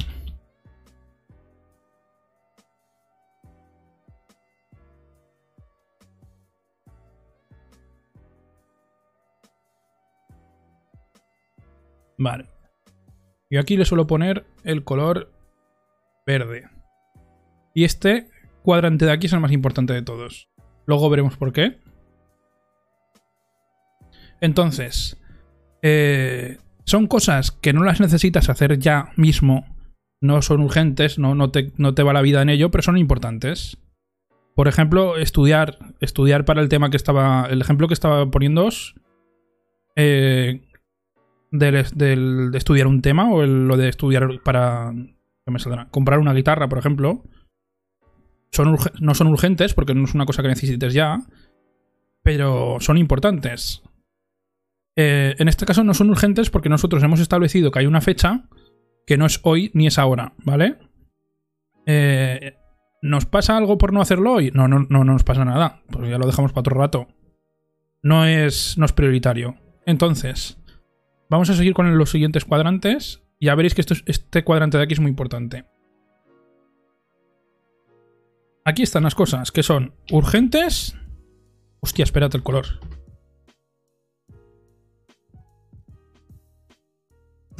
[12.18, 12.46] Vale.
[13.50, 15.32] Yo aquí le suelo poner el color
[16.26, 16.70] verde.
[17.74, 18.30] Y este
[18.62, 20.50] cuadrante de aquí es el más importante de todos.
[20.86, 21.80] Luego veremos por qué.
[24.40, 25.22] Entonces,
[25.84, 29.67] eh, son cosas que no las necesitas hacer ya mismo.
[30.22, 32.98] No son urgentes, no, no, te, no te va la vida en ello, pero son
[32.98, 33.78] importantes.
[34.56, 37.48] Por ejemplo, estudiar, estudiar para el tema que estaba.
[37.50, 38.96] El ejemplo que estaba poniéndoos.
[39.96, 40.62] Eh,
[41.52, 45.60] del, de estudiar un tema o lo de estudiar para me
[45.91, 47.24] comprar una guitarra, por ejemplo,
[48.52, 51.19] son no son urgentes porque no es una cosa que necesites ya,
[52.24, 53.84] pero son importantes.
[54.96, 58.48] Eh, en este caso no son urgentes porque nosotros hemos establecido que hay una fecha
[59.08, 60.78] que no es hoy ni es ahora, ¿vale?
[61.86, 62.56] Eh,
[63.02, 64.52] ¿Nos pasa algo por no hacerlo hoy?
[64.54, 67.08] No, no, no, nos pasa nada, porque ya lo dejamos para otro rato.
[68.02, 69.58] No es, no es prioritario.
[69.86, 70.58] Entonces,
[71.34, 73.24] Vamos a seguir con los siguientes cuadrantes.
[73.42, 75.66] Ya veréis que este cuadrante de aquí es muy importante.
[78.66, 80.96] Aquí están las cosas que son urgentes.
[81.80, 82.66] Hostia, espérate el color.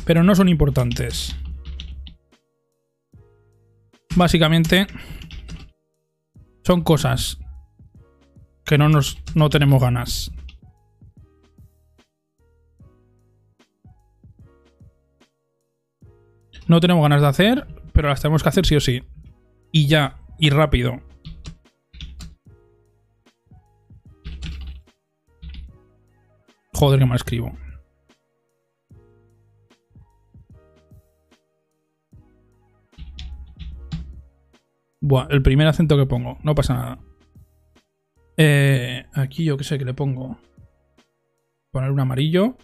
[0.06, 1.36] Pero no son importantes.
[4.16, 4.88] Básicamente
[6.64, 7.40] son cosas
[8.66, 10.32] que no nos no tenemos ganas
[16.68, 19.04] no tenemos ganas de hacer, pero las tenemos que hacer sí o sí.
[19.72, 21.02] Y ya, y rápido.
[26.74, 27.58] Joder, que mal escribo.
[35.06, 37.00] Buah, el primer acento que pongo, no pasa nada.
[38.38, 40.38] Eh, aquí yo qué sé que le pongo.
[41.72, 42.56] Poner un amarillo.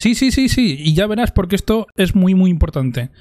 [0.00, 0.74] Sí, sí, sí, sí.
[0.80, 3.12] Y ya verás porque esto es muy, muy importante.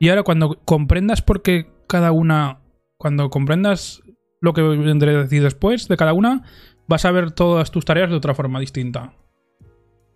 [0.00, 2.62] Y ahora cuando comprendas por qué cada una...
[2.98, 4.02] Cuando comprendas
[4.40, 6.42] lo que vendré a decir después de cada una,
[6.88, 9.14] vas a ver todas tus tareas de otra forma distinta.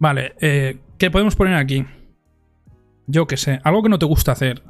[0.00, 1.86] Vale, eh, ¿qué podemos poner aquí?
[3.10, 4.62] Yo qué sé, algo que no te gusta hacer.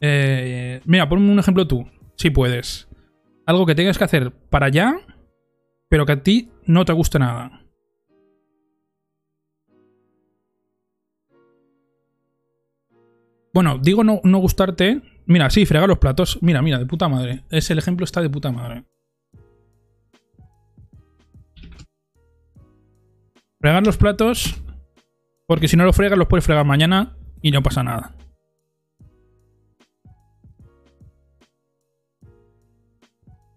[0.00, 2.88] Eh, mira, ponme un ejemplo tú, si puedes.
[3.46, 4.96] Algo que tengas que hacer para allá,
[5.88, 7.62] pero que a ti no te guste nada.
[13.54, 15.00] Bueno, digo no, no gustarte.
[15.26, 16.38] Mira, sí, fregar los platos.
[16.42, 17.44] Mira, mira, de puta madre.
[17.50, 18.84] Es el ejemplo está de puta madre.
[23.60, 24.60] Fregar los platos.
[25.52, 28.14] Porque si no los fregas, los puedes fregar mañana y no pasa nada.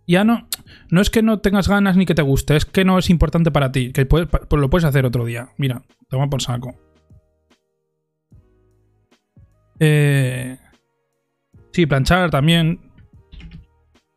[0.05, 0.49] Ya no.
[0.91, 3.49] No es que no tengas ganas ni que te guste, es que no es importante
[3.49, 3.93] para ti.
[3.93, 5.53] Que pues lo puedes hacer otro día.
[5.55, 6.75] Mira, toma por saco.
[9.79, 10.57] Eh,
[11.71, 12.91] sí, planchar también.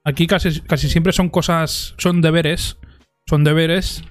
[0.02, 1.94] Aquí casi, casi siempre son cosas.
[1.98, 2.76] Son deberes.
[3.28, 4.02] Son deberes.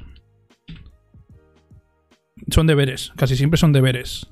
[2.49, 3.12] Son deberes.
[3.15, 4.27] Casi siempre son deberes.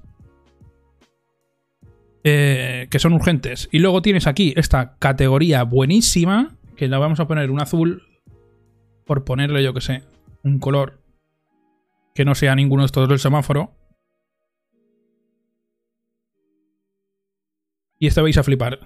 [2.23, 3.69] Eh, que son urgentes.
[3.71, 6.56] Y luego tienes aquí esta categoría buenísima.
[6.75, 8.04] Que la vamos a poner un azul.
[9.06, 10.04] Por ponerle, yo que sé,
[10.43, 11.01] un color.
[12.13, 13.71] Que no sea ninguno de estos del semáforo.
[17.99, 18.80] Y este vais a flipar.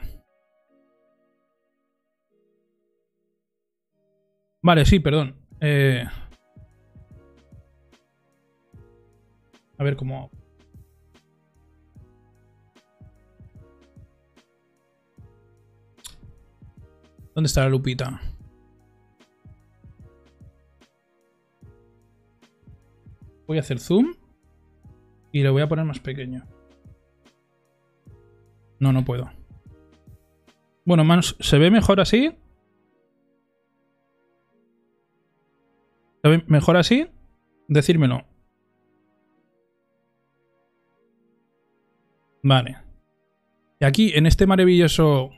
[4.62, 5.36] Vale, sí, perdón.
[5.62, 6.06] Eh...
[9.80, 10.30] A ver cómo...
[17.34, 18.22] ¿Dónde está la lupita?
[23.48, 24.14] Voy a hacer zoom
[25.32, 26.46] y lo voy a poner más pequeño.
[28.80, 29.32] No, no puedo.
[30.84, 32.38] Bueno, ¿se ve mejor así?
[36.22, 37.08] ¿Se ve mejor así?
[37.70, 38.29] Decírmelo.
[42.44, 42.78] Vale.
[43.80, 45.32] Y aquí, en este maravilloso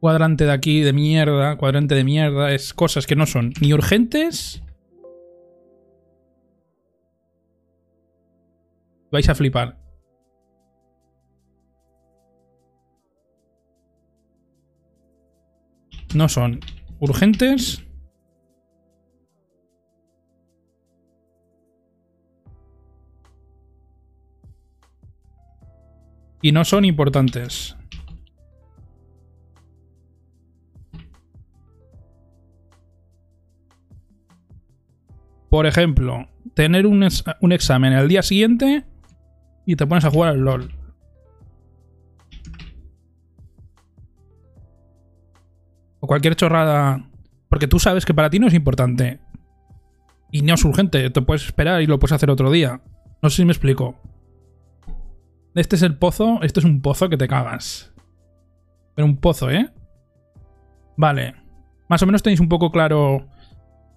[0.00, 4.62] cuadrante de aquí de mierda, cuadrante de mierda, es cosas que no son ni urgentes.
[9.10, 9.78] Vais a flipar.
[16.14, 16.60] No son
[17.00, 17.87] urgentes.
[26.40, 27.76] Y no son importantes.
[35.50, 37.06] Por ejemplo, tener un,
[37.40, 38.84] un, examen el día siguiente
[39.64, 40.74] y te pones a jugar al LOL.
[46.00, 47.08] O cualquier chorrada.
[47.48, 49.20] Porque tú sabes que para ti no es importante.
[50.30, 51.08] Y no es urgente.
[51.10, 52.82] Te puedes esperar y lo puedes hacer otro día.
[53.22, 53.96] No sé si me explico.
[55.54, 56.40] Este es el pozo.
[56.42, 57.92] Este es un pozo que te cagas.
[58.94, 59.70] Pero un pozo, ¿eh?
[60.96, 61.34] Vale.
[61.88, 63.26] Más o menos tenéis un poco claro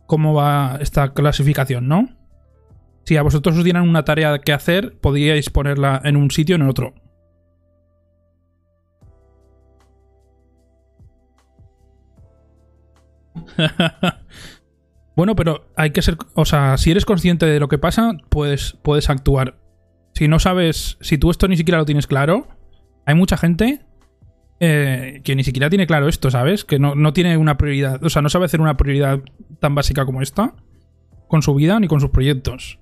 [0.07, 2.09] cómo va esta clasificación, ¿no?
[3.05, 6.59] Si a vosotros os dieran una tarea que hacer, podríais ponerla en un sitio o
[6.59, 6.93] en otro.
[15.15, 16.17] bueno, pero hay que ser.
[16.35, 19.60] O sea, si eres consciente de lo que pasa, puedes, puedes actuar.
[20.13, 20.97] Si no sabes.
[21.01, 22.47] Si tú esto ni siquiera lo tienes claro,
[23.05, 23.81] hay mucha gente
[24.59, 26.65] eh, que ni siquiera tiene claro esto, ¿sabes?
[26.65, 28.03] Que no, tiene una prioridad.
[28.03, 29.21] O sea, no sabe hacer una prioridad
[29.59, 30.53] tan básica como esta
[31.27, 32.79] con su vida ni con sus proyectos.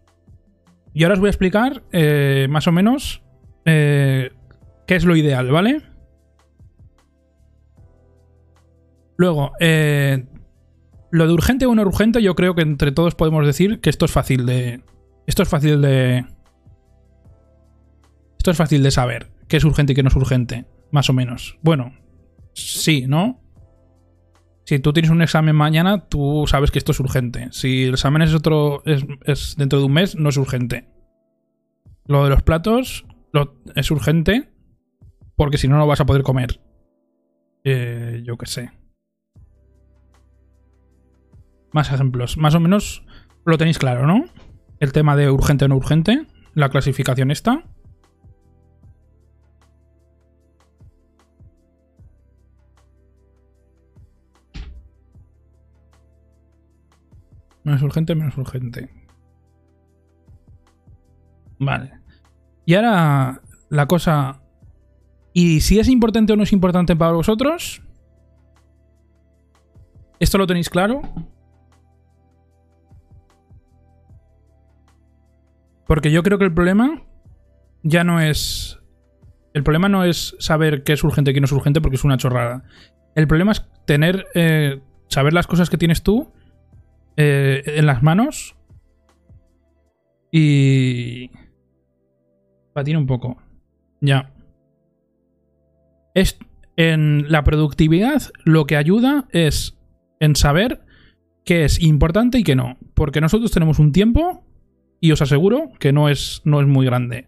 [0.93, 3.21] Y ahora os voy a explicar eh, más o menos
[3.65, 4.31] eh,
[4.87, 5.83] qué es lo ideal, ¿vale?
[9.17, 9.51] Luego,
[11.11, 14.05] lo de urgente o no urgente, yo creo que entre todos podemos decir que esto
[14.05, 14.81] es fácil de.
[15.27, 16.25] Esto es fácil de.
[18.51, 20.65] Es fácil de saber qué es urgente y qué no es urgente.
[20.91, 21.57] Más o menos.
[21.61, 21.93] Bueno,
[22.53, 23.41] sí, ¿no?
[24.65, 27.47] Si tú tienes un examen mañana, tú sabes que esto es urgente.
[27.51, 28.83] Si el examen es otro.
[28.85, 30.87] es, es dentro de un mes, no es urgente.
[32.05, 33.05] Lo de los platos
[33.75, 34.49] es urgente.
[35.35, 36.59] Porque si no, no vas a poder comer.
[37.63, 38.71] Eh, yo qué sé.
[41.71, 42.37] Más ejemplos.
[42.37, 43.05] Más o menos
[43.45, 44.25] lo tenéis claro, ¿no?
[44.79, 46.27] El tema de urgente o no urgente.
[46.53, 47.63] La clasificación esta.
[57.69, 58.89] Menos urgente, menos urgente.
[61.59, 61.91] Vale.
[62.65, 64.41] Y ahora la cosa...
[65.33, 67.83] ¿Y si es importante o no es importante para vosotros?
[70.19, 71.03] ¿Esto lo tenéis claro?
[75.85, 77.03] Porque yo creo que el problema
[77.83, 78.79] ya no es.
[79.53, 82.03] El problema no es saber qué es urgente y qué no es urgente, porque es
[82.03, 82.63] una chorrada.
[83.13, 84.25] El problema es tener.
[84.33, 86.31] eh, saber las cosas que tienes tú
[87.21, 88.55] eh, en las manos.
[90.31, 91.29] Y.
[92.73, 93.37] Patina un poco.
[93.99, 94.31] Ya.
[96.13, 96.39] Es,
[96.77, 99.77] en la productividad lo que ayuda es
[100.21, 100.79] en saber
[101.43, 102.77] qué es importante y qué no.
[102.93, 104.45] Porque nosotros tenemos un tiempo
[105.01, 107.27] y os aseguro que no es, no es muy grande.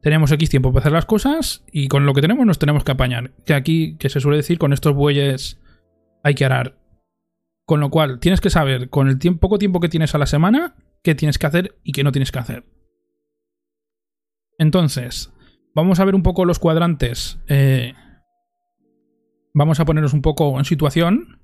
[0.00, 2.92] Tenemos X tiempo para hacer las cosas y con lo que tenemos nos tenemos que
[2.92, 3.32] apañar.
[3.46, 5.60] Que aquí, que se suele decir, con estos bueyes
[6.22, 6.81] hay que arar.
[7.64, 10.26] Con lo cual, tienes que saber con el tiempo, poco tiempo que tienes a la
[10.26, 12.64] semana qué tienes que hacer y qué no tienes que hacer.
[14.58, 15.32] Entonces,
[15.74, 17.38] vamos a ver un poco los cuadrantes.
[17.48, 17.94] Eh,
[19.54, 21.40] vamos a ponernos un poco en situación.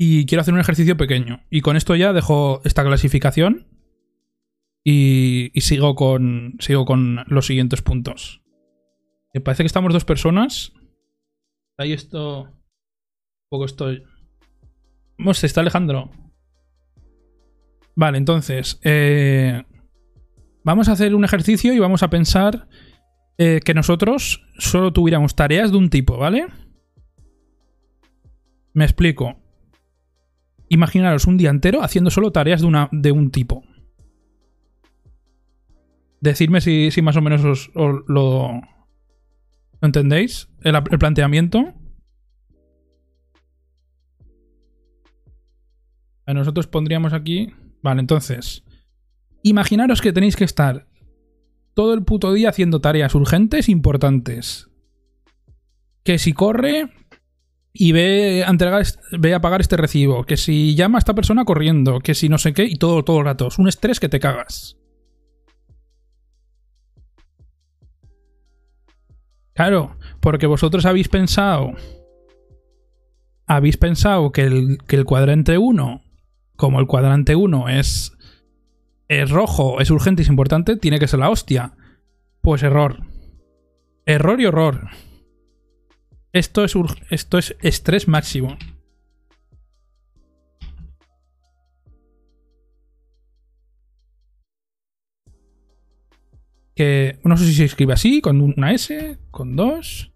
[0.00, 1.44] Y quiero hacer un ejercicio pequeño.
[1.50, 3.66] Y con esto ya dejo esta clasificación
[4.84, 8.40] y, y sigo, con, sigo con los siguientes puntos.
[9.34, 10.72] Me parece que estamos dos personas.
[11.76, 12.42] Ahí esto.
[12.42, 14.04] Un poco estoy.
[15.18, 16.10] ¿Cómo se está Alejandro?
[17.96, 18.80] Vale, entonces.
[18.84, 19.64] eh,
[20.64, 22.68] vamos a hacer un ejercicio y vamos a pensar
[23.36, 26.46] eh, que nosotros solo tuviéramos tareas de un tipo, ¿vale?
[28.74, 29.36] Me explico.
[30.68, 33.64] Imaginaros un día entero haciendo solo tareas de, una, de un tipo.
[36.20, 38.60] Decidme si, si más o menos os, os lo,
[39.80, 40.48] ¿lo entendéis?
[40.62, 41.74] El, el planteamiento.
[46.34, 47.54] Nosotros pondríamos aquí.
[47.82, 48.64] Vale, entonces.
[49.42, 50.86] Imaginaros que tenéis que estar
[51.74, 54.68] todo el puto día haciendo tareas urgentes importantes.
[56.02, 56.90] Que si corre
[57.72, 58.84] y ve a, entregar,
[59.18, 60.24] ve a pagar este recibo.
[60.24, 62.00] Que si llama a esta persona corriendo.
[62.00, 62.64] Que si no sé qué.
[62.64, 63.48] Y todo, todo el rato.
[63.48, 64.76] Es un estrés que te cagas.
[69.54, 71.72] Claro, porque vosotros habéis pensado.
[73.46, 76.02] Habéis pensado que el, que el cuadrante 1,
[76.58, 78.18] como el cuadrante 1 es,
[79.06, 81.74] es rojo, es urgente y es importante, tiene que ser la hostia.
[82.40, 83.04] Pues error.
[84.04, 84.90] Error y horror.
[86.32, 86.74] Esto es,
[87.10, 88.58] esto es estrés máximo.
[96.74, 100.10] Que no sé si se escribe así, con una S, con dos.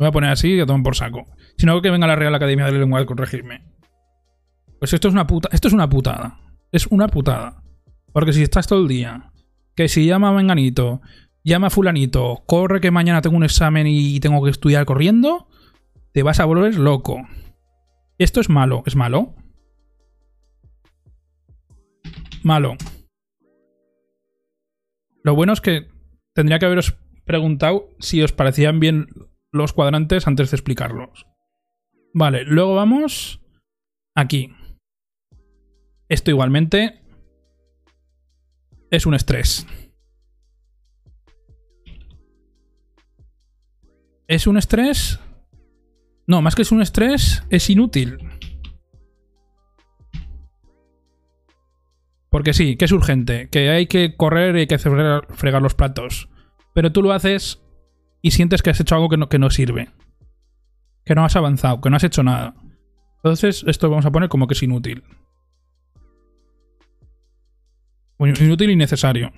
[0.00, 1.24] Me voy a poner así y a tomar por saco.
[1.56, 3.77] Si no, que venga la Real Academia de la Lengua corregirme.
[4.78, 5.48] Pues esto es una puta.
[5.52, 6.40] Esto es una putada.
[6.72, 7.62] Es una putada.
[8.12, 9.32] Porque si estás todo el día.
[9.74, 11.00] Que si llama a Menganito,
[11.44, 15.48] llama a Fulanito, corre que mañana tengo un examen y tengo que estudiar corriendo.
[16.12, 17.26] Te vas a volver loco.
[18.18, 18.82] Esto es malo.
[18.86, 19.34] ¿Es malo?
[22.42, 22.76] Malo.
[25.22, 25.88] Lo bueno es que
[26.34, 29.08] tendría que haberos preguntado si os parecían bien
[29.52, 31.26] los cuadrantes antes de explicarlos.
[32.14, 33.40] Vale, luego vamos
[34.14, 34.52] aquí.
[36.08, 37.02] Esto igualmente
[38.90, 39.66] es un estrés.
[44.26, 45.20] ¿Es un estrés?
[46.26, 48.18] No, más que es un estrés, es inútil.
[52.30, 55.74] Porque sí, que es urgente, que hay que correr y hay que fregar, fregar los
[55.74, 56.28] platos.
[56.74, 57.62] Pero tú lo haces
[58.20, 59.88] y sientes que has hecho algo que no, que no sirve.
[61.04, 62.54] Que no has avanzado, que no has hecho nada.
[63.16, 65.02] Entonces, esto vamos a poner como que es inútil.
[68.18, 69.32] Inútil y necesario.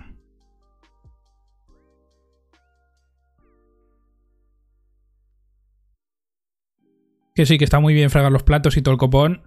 [7.35, 9.43] Que sí, que está muy bien fregar los platos y todo el copón,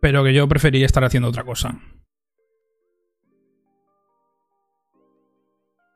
[0.00, 1.80] pero que yo preferiría estar haciendo otra cosa.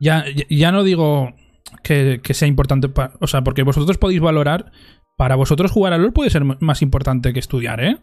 [0.01, 1.35] Ya, ya- no digo
[1.83, 2.89] que, sea importante,
[3.21, 4.73] o sea, porque vosotros podéis valorar
[5.17, 7.99] Para vosotros jugar a LOL puede ser más importante que estudiar, ¿eh?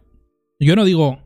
[0.59, 1.19] Yo no digo...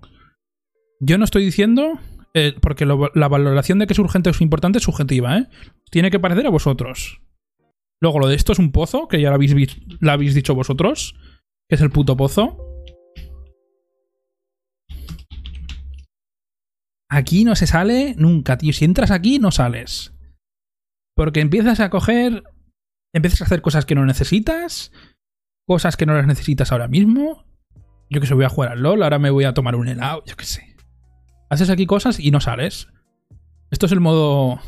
[0.99, 1.99] Yo no estoy diciendo...
[2.33, 5.47] eh, porque la valoración de que es urgente o es importante es subjetiva, ¿eh?
[5.91, 7.21] Tiene que parecer a vosotros.
[8.01, 10.55] Luego, lo de esto es un pozo, que ya lo habéis, vi- lo habéis dicho
[10.55, 11.15] vosotros,
[11.67, 12.57] que es el puto pozo.
[17.09, 18.71] Aquí no se sale nunca, tío.
[18.73, 20.13] Si entras aquí, no sales.
[21.15, 22.43] Porque empiezas a coger.
[23.13, 24.91] Empiezas a hacer cosas que no necesitas.
[25.67, 27.45] Cosas que no las necesitas ahora mismo.
[28.11, 30.23] Yo que sé, voy a jugar al LOL, ahora me voy a tomar un helado,
[30.25, 30.68] yo que sé.
[31.49, 32.87] Haces aquí cosas y no sales.
[33.71, 34.59] Esto es el modo.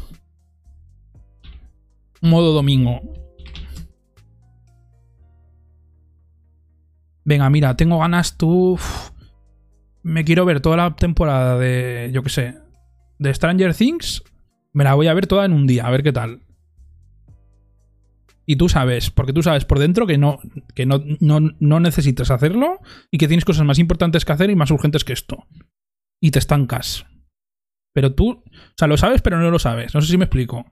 [2.21, 3.01] Modo domingo.
[7.23, 8.79] Venga, mira, tengo ganas tú.
[10.03, 12.09] me quiero ver toda la temporada de.
[12.13, 12.57] Yo que sé.
[13.19, 14.23] De Stranger Things.
[14.73, 16.41] Me la voy a ver toda en un día, a ver qué tal.
[18.45, 20.39] Y tú sabes, porque tú sabes por dentro que no,
[20.73, 22.79] que no, no, no necesitas hacerlo
[23.11, 25.45] y que tienes cosas más importantes que hacer y más urgentes que esto.
[26.21, 27.05] Y te estancas.
[27.93, 28.43] Pero tú, o
[28.77, 29.93] sea, lo sabes, pero no lo sabes.
[29.93, 30.65] No sé si me explico.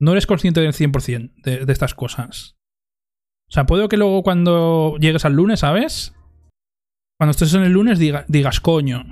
[0.00, 2.56] No eres consciente del 100% de, de estas cosas.
[3.48, 6.14] O sea, puedo que luego cuando llegues al lunes, ¿sabes?
[7.18, 9.04] Cuando estés en el lunes diga- digas, coño.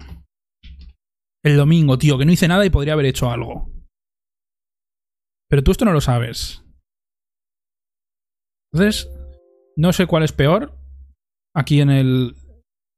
[1.45, 3.71] El domingo, tío, que no hice nada y podría haber hecho algo.
[5.49, 6.63] Pero tú esto no lo sabes.
[8.73, 9.11] Entonces,
[9.77, 10.77] no sé cuál es peor.
[11.55, 12.35] Aquí en el.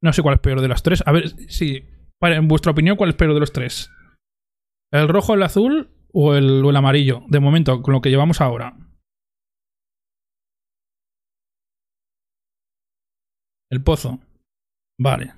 [0.02, 1.02] No sé cuál es peor de las tres.
[1.06, 1.84] A ver, sí.
[2.20, 3.90] Para, en vuestra opinión, ¿cuál es peor de los tres?
[4.92, 7.22] ¿El rojo, el azul o el, o el amarillo?
[7.28, 8.76] De momento, con lo que llevamos ahora.
[13.70, 14.18] El pozo.
[14.98, 15.34] Vale.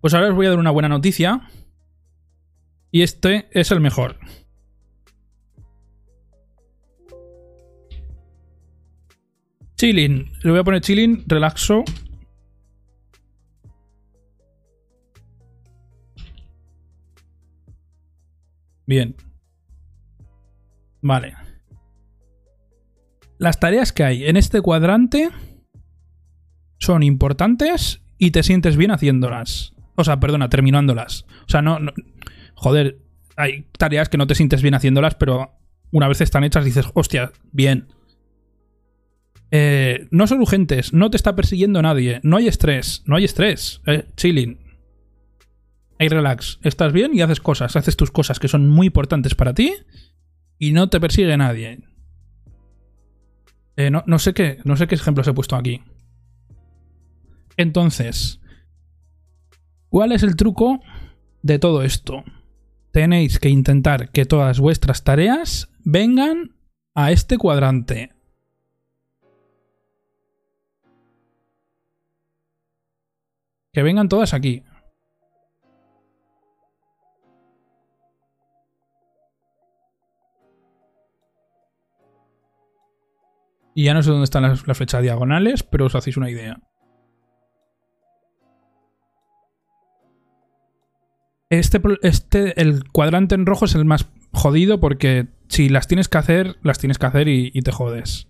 [0.00, 1.48] Pues ahora os voy a dar una buena noticia.
[2.90, 4.18] Y este es el mejor.
[9.76, 10.30] Chilling.
[10.42, 11.84] Le voy a poner chilling, relaxo.
[18.86, 19.16] Bien.
[21.00, 21.34] Vale.
[23.38, 25.30] Las tareas que hay en este cuadrante
[26.78, 29.74] son importantes y te sientes bien haciéndolas.
[29.96, 31.26] O sea, perdona, terminándolas.
[31.46, 31.78] O sea, no,
[32.54, 32.98] Joder,
[33.36, 35.58] hay tareas que no te sientes bien haciéndolas, pero
[35.90, 37.88] una vez están hechas dices, hostia, bien.
[39.50, 43.82] Eh, no son urgentes, no te está persiguiendo nadie, no hay estrés, no hay estrés,
[43.86, 44.60] eh, chilling.
[46.02, 49.54] Hay relax, estás bien y haces cosas, haces tus cosas que son muy importantes para
[49.54, 49.72] ti
[50.58, 51.78] y no te persigue nadie.
[53.76, 55.80] Eh, no, no sé qué, no sé qué ejemplos he puesto aquí.
[57.56, 58.40] Entonces,
[59.90, 60.80] ¿cuál es el truco
[61.42, 62.24] de todo esto?
[62.90, 66.56] Tenéis que intentar que todas vuestras tareas vengan
[66.96, 68.10] a este cuadrante.
[73.72, 74.64] Que vengan todas aquí.
[83.74, 86.60] Y ya no sé dónde están las, flechas diagonales, pero os hacéis una idea.
[91.48, 96.18] Este, este, el cuadrante en rojo es el más jodido porque si las tienes que
[96.18, 98.28] hacer, las tienes que hacer y, te jodes.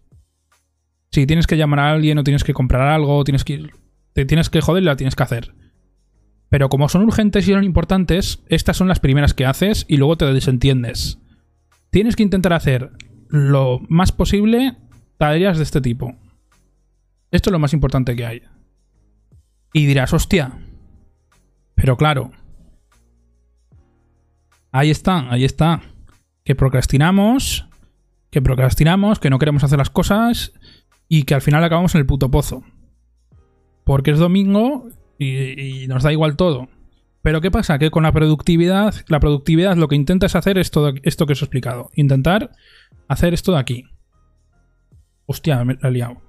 [1.11, 3.71] Si tienes que llamar a alguien o tienes que comprar algo, tienes que ir-
[4.13, 5.55] te tienes que joder la tienes que hacer.
[6.49, 10.17] Pero como son urgentes y son importantes, estas son las primeras que haces y luego
[10.17, 11.19] te desentiendes.
[11.91, 12.91] Tienes que intentar hacer
[13.29, 14.77] lo más posible
[15.23, 16.17] tareas de este tipo.
[17.31, 18.43] Esto es lo más importante que hay.
[19.73, 20.59] Y dirás, hostia.
[21.77, 22.33] Pero claro.
[24.73, 25.81] Ahí está, ahí está.
[26.43, 27.69] Que procrastinamos.
[28.33, 30.55] Que procrastinamos, que no queremos hacer las cosas.
[31.09, 32.65] Y que al final acabamos en el puto pozo.
[33.85, 34.89] Porque es domingo
[35.21, 36.69] y, nos da igual todo.
[37.23, 37.79] Pero ¿qué pasa?
[37.79, 41.43] Que con la productividad, la productividad lo que intentas hacer es todo esto que os
[41.43, 41.91] he explicado.
[41.95, 42.51] Intentar
[43.07, 43.92] hacer esto de aquí.
[45.27, 46.21] Hostia, me la he liado.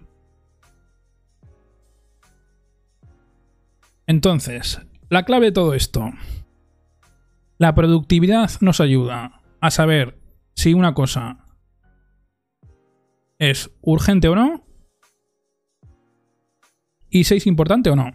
[4.08, 6.12] Entonces, la clave de todo esto.
[7.58, 10.20] La productividad nos ayuda a saber
[10.56, 11.48] si una cosa
[13.40, 14.66] es urgente o no
[17.10, 18.12] y si es importante o no.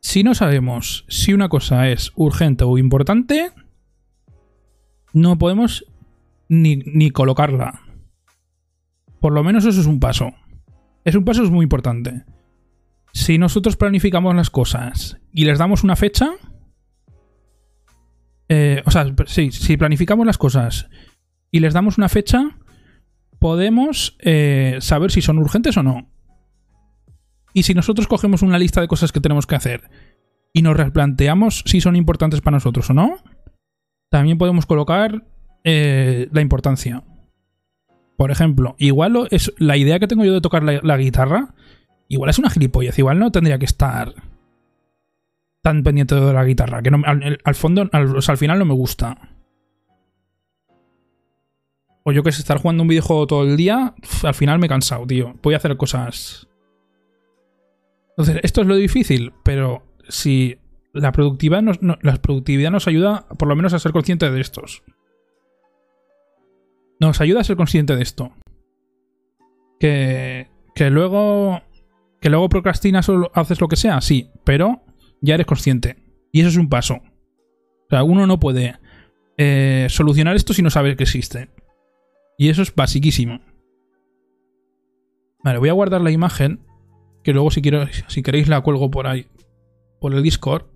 [0.00, 3.52] Si no sabemos si una cosa es urgente o importante,
[5.12, 5.84] no podemos
[6.48, 7.80] ni, ni colocarla.
[9.20, 10.32] Por lo menos eso es un paso.
[11.04, 12.24] Es un paso es muy importante.
[13.12, 16.30] Si nosotros planificamos las cosas y les damos una fecha,
[18.48, 20.88] eh, o sea, si planificamos las cosas
[21.50, 22.58] y les damos una fecha,
[23.38, 26.10] podemos eh, saber si son urgentes o no.
[27.54, 29.90] Y si nosotros cogemos una lista de cosas que tenemos que hacer
[30.52, 33.16] y nos replanteamos si son importantes para nosotros o no,
[34.10, 35.26] también podemos colocar
[35.64, 37.02] eh, la importancia.
[38.16, 41.54] Por ejemplo, igual es la idea que tengo yo de tocar la, guitarra,
[42.08, 44.14] igual es una gilipollez, igual no tendría que estar
[45.62, 46.90] tan pendiente de la guitarra, que
[47.44, 49.18] al, fondo, al, al final no me gusta.
[52.02, 54.68] O yo que sé, estar jugando un videojuego todo el día, al final me he
[54.68, 55.34] cansado, tío.
[55.42, 56.48] Voy a hacer cosas.
[58.10, 60.58] Entonces, esto es lo difícil, pero si
[60.92, 64.82] la productividad nos, la productividad nos ayuda por lo menos a ser conscientes de estos.
[67.00, 68.32] Nos ayuda a ser consciente de esto.
[69.78, 71.62] Que, que luego.
[72.20, 74.82] Que luego procrastinas o haces lo que sea, sí, pero
[75.20, 75.96] ya eres consciente.
[76.32, 76.94] Y eso es un paso.
[76.94, 78.76] O sea, uno no puede
[79.36, 81.48] eh, solucionar esto si no sabe que existe.
[82.36, 83.40] Y eso es basiquísimo.
[85.44, 86.60] Vale, voy a guardar la imagen.
[87.22, 89.26] Que luego si, quiero, si queréis la cuelgo por ahí.
[90.00, 90.66] Por el Discord.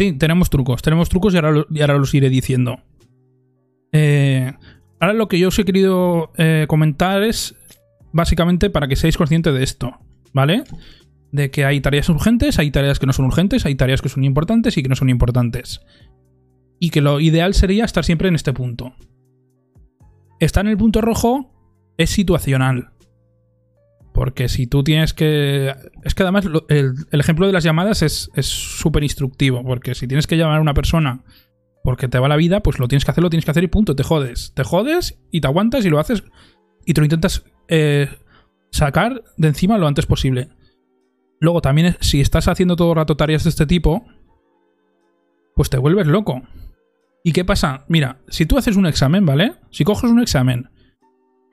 [0.00, 0.80] Sí, tenemos trucos.
[0.80, 2.80] Tenemos trucos y ahora, los iré diciendo.
[3.92, 4.50] Eh,
[4.98, 7.54] ahora lo que yo os he querido eh, comentar es
[8.10, 9.98] básicamente para que seáis conscientes de esto,
[10.32, 10.64] ¿vale?
[11.32, 14.24] De que hay tareas urgentes, hay tareas que no son urgentes, hay tareas que son
[14.24, 15.82] importantes y que no son importantes.
[16.78, 18.94] Y que lo ideal sería estar siempre en este punto.
[20.38, 21.52] Estar en el punto rojo
[21.98, 22.88] es situacional.
[24.20, 25.74] Porque si tú tienes que...
[26.04, 30.36] Es que además el, ejemplo de las llamadas es súper instructivo, porque si tienes que
[30.36, 31.24] llamar a una persona
[31.82, 33.68] porque te va la vida, pues lo tienes que hacer, lo tienes que hacer y
[33.68, 34.52] punto, te jodes.
[34.54, 36.22] Te jodes y te aguantas y lo haces
[36.84, 38.10] y te lo intentas eh,
[38.70, 40.50] sacar de encima lo antes posible.
[41.40, 44.04] Luego también si estás haciendo todo el rato tareas de este tipo,
[45.56, 46.42] pues te vuelves loco.
[47.24, 47.86] ¿Y qué pasa?
[47.88, 49.54] Mira, si tú haces un examen, ¿vale?
[49.70, 50.68] Si coges un examen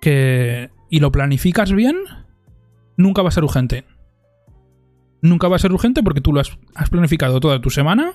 [0.01, 1.95] que y lo planificas bien,
[2.97, 3.85] nunca va a ser urgente.
[5.21, 6.57] Nunca va a ser urgente porque tú lo has,
[6.89, 8.13] planificado toda tu semana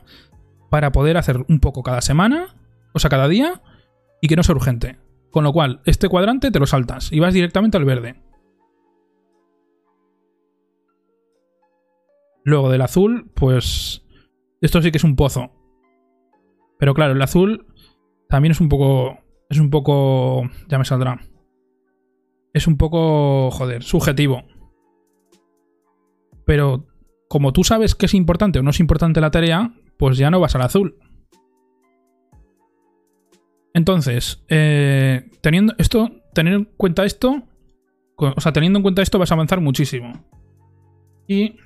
[0.71, 2.55] para poder hacer un poco cada semana,
[2.93, 3.63] o sea, cada día,
[4.21, 4.99] y que no sea urgente.
[5.31, 8.23] Con lo cual, este cuadrante te lo saltas y vas directamente al verde.
[12.45, 14.05] Luego del azul, pues
[14.61, 15.51] esto sí que es un pozo.
[16.79, 17.67] Pero claro, el azul
[18.29, 19.19] también es un poco...
[19.49, 20.49] Es un poco...
[20.69, 21.21] Ya me saldrá.
[22.53, 23.51] Es un poco...
[23.51, 24.45] Joder, subjetivo.
[26.45, 26.87] Pero
[27.29, 30.41] como tú sabes que es importante o no es importante la tarea, pues ya no
[30.41, 30.99] vas al azul.
[33.75, 37.43] Entonces, eh, teniendo esto, tener en cuenta esto,
[38.17, 40.13] o sea, teniendo en cuenta esto vas a avanzar muchísimo.
[41.27, 41.57] Y,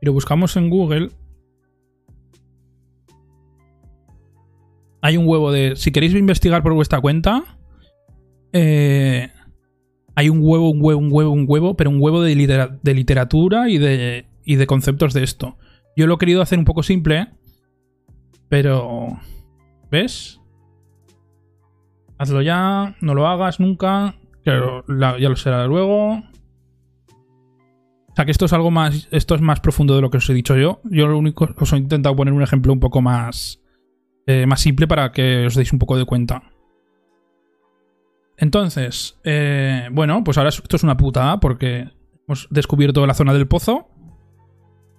[0.00, 1.10] y lo buscamos en Google.
[5.00, 7.44] Hay un huevo de, si queréis investigar por vuestra cuenta,
[8.52, 9.30] eh,
[10.18, 13.78] hay un huevo, un huevo, un huevo, un huevo, pero un huevo de, literatura y
[13.78, 15.58] de, conceptos de esto.
[15.96, 17.28] Yo lo he querido hacer un poco simple,
[18.48, 19.20] pero...
[19.92, 20.40] ¿Ves?
[22.18, 24.16] Hazlo ya, no lo hagas nunca.
[24.42, 26.14] Claro, ya lo será luego.
[26.14, 26.24] O
[28.16, 29.06] sea que esto es algo más.
[29.12, 30.80] Esto es más profundo de lo que os he dicho yo.
[30.90, 31.48] Yo lo único.
[31.56, 33.62] Os he intentado poner un ejemplo un poco más.
[34.26, 36.42] Eh, más simple para que os deis un poco de cuenta.
[38.38, 41.88] Entonces, eh, bueno, pues ahora esto es una puta porque
[42.26, 43.88] hemos descubierto la zona del pozo,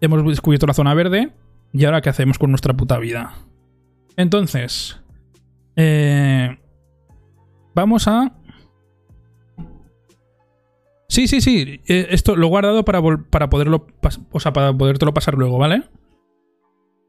[0.02, 1.32] hemos descubierto la zona verde,
[1.72, 3.34] y ahora ¿qué hacemos con nuestra puta vida?
[4.18, 5.00] Entonces,
[5.78, 6.58] eh,
[7.74, 8.36] vamos a...
[11.08, 13.88] Sí, sí, sí, eh, esto lo he guardado para, para poderlo,
[14.32, 15.84] o sea, para podértelo pasar luego, ¿vale?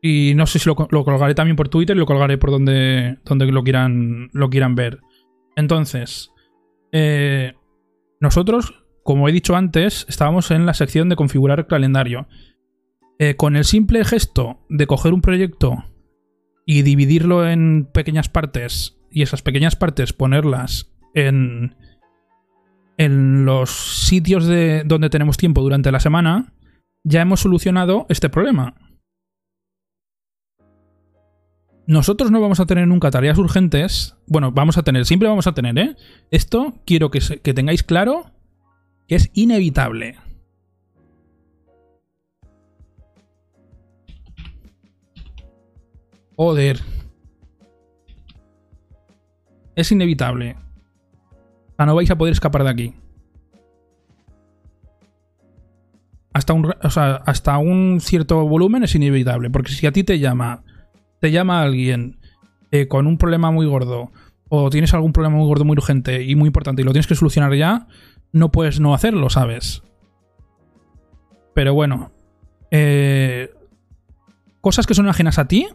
[0.00, 3.62] Y no sé si lo, colgaré también por Twitter lo colgaré por donde, donde lo,
[3.62, 5.00] quieran, lo quieran ver.
[5.56, 6.30] Entonces,
[6.92, 7.54] eh,
[8.20, 12.28] nosotros, como he dicho antes, estábamos en la sección de configurar calendario.
[13.18, 15.84] Eh, con el simple gesto de coger un proyecto
[16.64, 21.76] y dividirlo en pequeñas partes y esas pequeñas partes ponerlas en,
[22.96, 26.54] en los sitios de, donde tenemos tiempo durante la semana,
[27.04, 28.89] ya hemos solucionado este problema
[31.90, 34.14] nosotros no vamos a tener nunca tareas urgentes.
[34.28, 35.96] Bueno, vamos a tener, siempre vamos a tener, ¿eh?
[36.30, 37.18] Esto quiero que,
[37.52, 38.30] tengáis claro
[39.08, 40.16] que es inevitable.
[46.36, 46.78] Joder.
[49.74, 50.56] Es inevitable.
[51.72, 52.94] O sea, no vais a poder escapar de aquí.
[56.32, 59.50] Hasta un, o sea, hasta un cierto volumen es inevitable.
[59.50, 60.62] Porque si a ti te llama
[61.20, 62.18] te llama alguien
[62.70, 64.10] eh, con un problema muy gordo.
[64.48, 66.82] O tienes algún problema muy gordo, muy urgente y muy importante.
[66.82, 67.86] Y lo tienes que solucionar ya.
[68.32, 69.82] No puedes no hacerlo, ¿sabes?
[71.54, 72.10] Pero bueno.
[72.70, 73.50] Eh,
[74.60, 75.68] cosas que son ajenas a ti.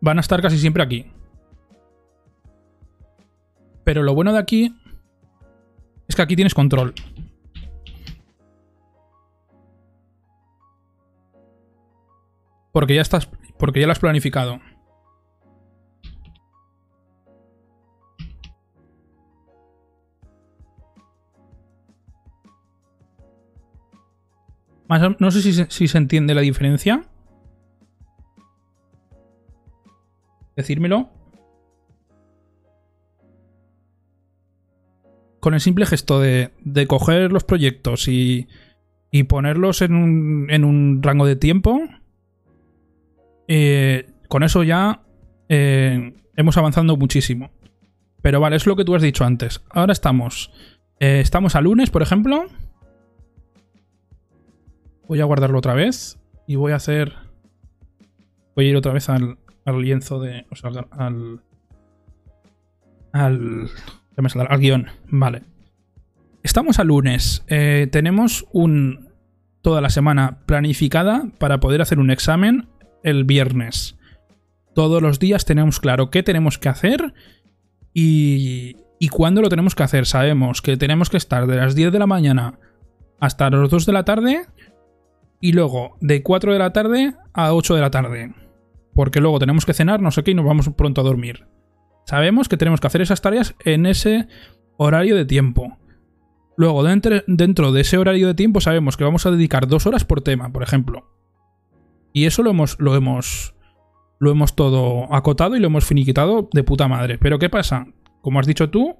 [0.00, 1.06] Van a estar casi siempre aquí.
[3.84, 4.74] Pero lo bueno de aquí
[6.08, 6.94] es que aquí tienes control.
[12.74, 13.30] Porque ya estás.
[13.56, 14.60] Porque ya lo has planificado.
[25.18, 27.04] no sé si se, entiende la diferencia.
[30.56, 31.10] Decírmelo.
[35.40, 36.50] Con el simple gesto de,
[36.88, 38.48] coger los proyectos y,
[39.12, 41.80] y ponerlos en un, en un, rango de tiempo,
[43.48, 45.02] eh, con eso ya
[45.48, 47.50] eh, hemos avanzado muchísimo.
[48.22, 49.62] Pero vale, es lo que tú has dicho antes.
[49.70, 50.50] Ahora estamos.
[50.98, 52.46] Eh, estamos a lunes, por ejemplo.
[55.06, 56.18] Voy a guardarlo otra vez.
[56.46, 57.14] Y voy a hacer...
[58.56, 59.36] Voy a ir otra vez al,
[59.66, 60.46] lienzo de...
[60.50, 61.40] O sea, al...
[63.12, 63.70] Al...
[64.16, 64.86] Al guion.
[65.08, 65.42] Vale.
[66.42, 67.44] Estamos a lunes.
[67.46, 69.10] Tenemos un...
[69.60, 72.68] Toda la semana planificada para poder hacer un examen
[73.04, 73.96] el viernes.
[74.74, 77.14] Todos los días tenemos claro qué tenemos que hacer
[77.92, 78.76] y,
[79.12, 80.06] cuándo lo tenemos que hacer.
[80.06, 82.58] Sabemos que tenemos que estar de las 10 de la mañana
[83.20, 84.46] hasta las 2 de la tarde
[85.40, 88.34] y luego de 4 de la tarde a 8 de la tarde.
[88.94, 91.46] Porque luego tenemos que cenar, no sé qué, y nos vamos pronto a dormir.
[92.06, 94.26] Sabemos que tenemos que hacer esas tareas en ese
[94.76, 95.78] horario de tiempo.
[96.56, 100.22] Luego, dentro, de ese horario de tiempo, sabemos que vamos a dedicar dos horas por
[100.22, 101.10] tema, por ejemplo.
[102.16, 103.56] Y eso lo hemos, lo hemos,
[104.20, 107.18] lo hemos todo acotado y lo hemos finiquitado de puta madre.
[107.18, 107.88] Pero ¿qué pasa?
[108.22, 108.96] Como has dicho tú,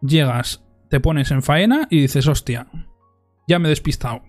[0.00, 2.68] llegas, te pones en faena y dices, hostia,
[3.46, 4.22] ya me he despistado.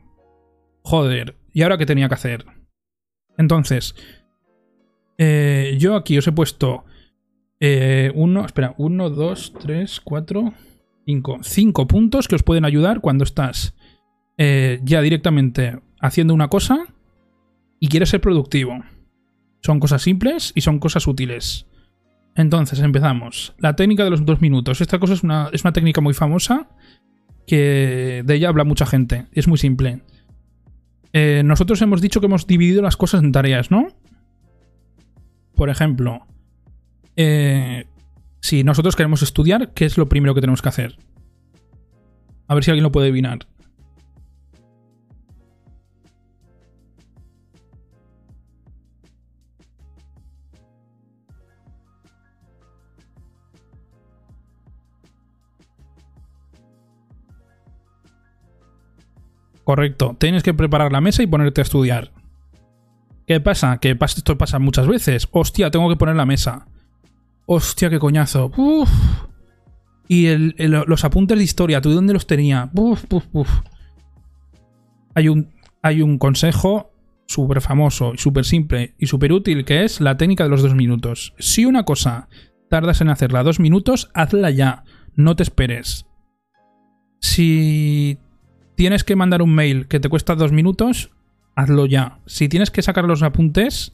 [0.84, 2.46] Joder, ¿y ahora qué tenía que hacer?
[3.38, 3.96] Entonces,
[5.18, 6.84] eh, yo aquí os he puesto
[7.62, 10.54] eh, uno, espera, uno, dos, tres, cuatro,
[11.06, 11.40] cinco.
[11.42, 13.76] Cinco puntos que os pueden ayudar cuando estás
[14.38, 16.94] eh, ya directamente haciendo una cosa
[17.84, 18.82] y quieres ser productivo.
[19.62, 21.68] Son cosas simples y son cosas útiles.
[22.34, 23.56] Entonces, empezamos.
[23.58, 24.80] La técnica de los dos minutos.
[24.80, 26.70] Esta cosa es una, es una técnica muy famosa
[27.46, 29.26] que de ella habla mucha gente.
[29.34, 30.02] Es muy simple.
[31.12, 33.90] Eh, nosotros hemos dicho que hemos dividido las cosas en tareas, ¿no?
[35.54, 36.26] Por ejemplo,
[37.18, 37.84] eh,
[38.40, 40.96] si nosotros queremos estudiar, ¿qué es lo primero que tenemos que hacer?
[42.48, 43.40] A ver si alguien lo puede adivinar.
[59.64, 60.16] Correcto.
[60.20, 62.12] Tienes que preparar la mesa y ponerte a estudiar.
[63.26, 63.78] ¿Qué pasa?
[63.78, 65.28] Que esto pasa muchas veces.
[65.32, 66.68] Hostia, tengo que poner la mesa.
[67.46, 68.52] Hostia, qué coñazo.
[70.08, 72.70] Y los apuntes de historia, ¿tú dónde los tenía?
[75.16, 76.94] Hay un, hay un consejo
[77.26, 81.34] súper famoso súper simple y súper útil que es la técnica de los dos minutos.
[81.40, 82.28] Si una cosa
[82.70, 84.84] tardas en hacerla dos minutos, hazla ya.
[85.16, 86.06] No te esperes.
[87.20, 88.18] Si
[88.76, 91.12] tienes que mandar un mail que te cuesta dos minutos,
[91.56, 92.20] hazlo ya.
[92.26, 93.94] Si tienes que sacar los apuntes,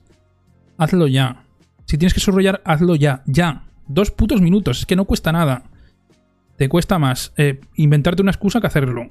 [0.78, 1.44] hazlo ya.
[1.86, 3.24] Si tienes que subrayar, hazlo ya.
[3.26, 3.64] Ya.
[3.88, 4.80] Dos putos minutos.
[4.80, 5.64] Es que no cuesta nada.
[6.58, 9.08] Te cuesta más eh, inventarte una excusa que hacerlo.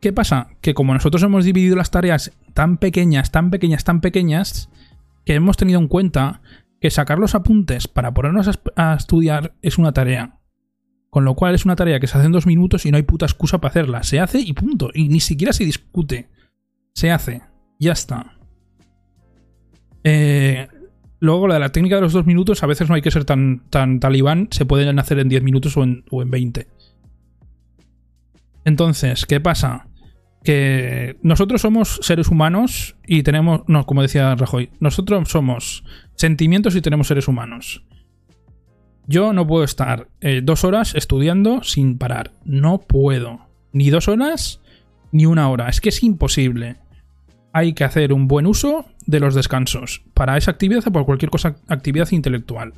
[0.00, 0.48] ¿Qué pasa?
[0.60, 4.70] Que como nosotros hemos dividido las tareas tan pequeñas, tan pequeñas, tan pequeñas,
[5.24, 6.40] que hemos tenido en cuenta
[6.80, 10.37] que sacar los apuntes para ponernos a estudiar es una tarea.
[11.10, 13.02] Con lo cual es una tarea que se hace en dos minutos y no hay
[13.02, 14.02] puta excusa para hacerla.
[14.02, 14.90] Se hace y punto.
[14.92, 16.28] Y ni siquiera se discute.
[16.94, 17.42] Se hace.
[17.78, 18.38] Ya está.
[20.04, 20.68] Eh,
[21.20, 23.24] luego, la de la técnica de los dos minutos, a veces no hay que ser
[23.24, 24.48] tan, talibán.
[24.50, 26.66] Se pueden hacer en 10 minutos o en, o en 20.
[28.64, 29.86] Entonces, ¿qué pasa?
[30.44, 33.62] Que nosotros somos seres humanos y tenemos.
[33.66, 35.84] No, como decía Rajoy, nosotros somos
[36.16, 37.82] sentimientos y tenemos seres humanos.
[39.08, 42.32] Yo no puedo estar eh, dos horas estudiando sin parar.
[42.44, 43.40] No puedo.
[43.72, 44.60] Ni dos horas,
[45.12, 45.70] Ni una hora.
[45.70, 46.76] Es que es imposible.
[47.54, 51.30] Hay que hacer un buen uso de los descansos para esa actividad o por cualquier
[51.30, 52.74] cosa, actividad intelectual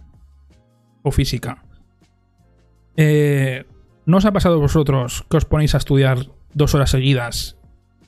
[1.02, 1.64] o física.
[2.96, 3.64] Eh,
[4.06, 7.58] ¿No os ha pasado a vosotros que os ponéis a estudiar dos horas seguidas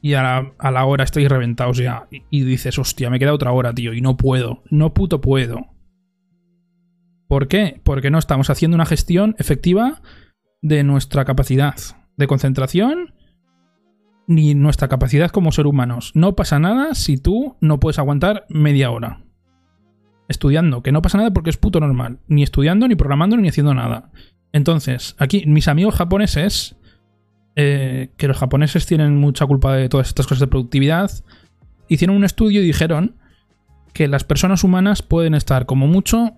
[0.01, 3.73] y a la, hora estáis reventados ya y, y, dices, hostia, me queda otra hora,
[3.73, 5.67] tío, y no puedo, no puto puedo?
[7.33, 7.81] ¿Por qué?
[7.83, 10.03] Porque no estamos haciendo una gestión efectiva
[10.61, 11.75] de nuestra capacidad
[12.19, 13.15] de concentración
[14.27, 16.13] ni nuestra capacidad como ser humanos.
[16.15, 19.25] No pasa nada si tú no puedes aguantar media hora
[20.29, 23.73] estudiando, que no pasa nada porque es puto normal, ni estudiando, ni programando, ni haciendo
[23.73, 24.11] nada.
[24.53, 26.77] Entonces, aquí mis amigos japoneses,
[27.57, 31.11] eh, que los japoneses tienen mucha culpa de todas estas cosas de productividad,
[31.89, 33.17] hicieron un estudio y dijeron
[33.95, 36.37] que las personas humanas pueden estar como mucho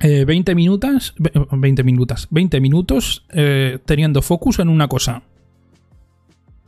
[0.00, 1.14] 20 minutos,
[1.50, 3.26] 20 minutos, 20 minutos
[3.84, 5.22] teniendo focus en una cosa.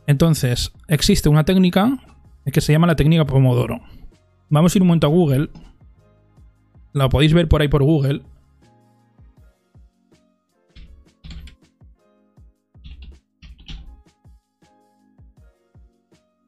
[0.07, 1.97] Entonces, existe una técnica
[2.51, 3.79] que se llama la técnica Pomodoro.
[4.49, 5.49] Vamos a ir un momento a Google.
[6.91, 8.21] La podéis ver por ahí por Google.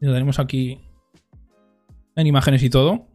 [0.02, 0.82] Lo tenemos aquí
[2.18, 3.08] en imágenes y todo.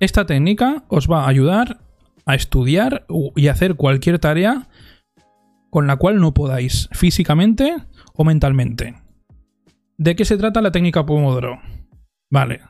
[0.00, 1.80] Esta técnica os va a ayudar
[2.24, 4.68] a estudiar y hacer cualquier tarea
[5.70, 7.76] con la cual no podáis físicamente
[8.14, 8.94] o mentalmente.
[9.96, 11.60] ¿De qué se trata la técnica Pomodoro?
[12.30, 12.60] Vale.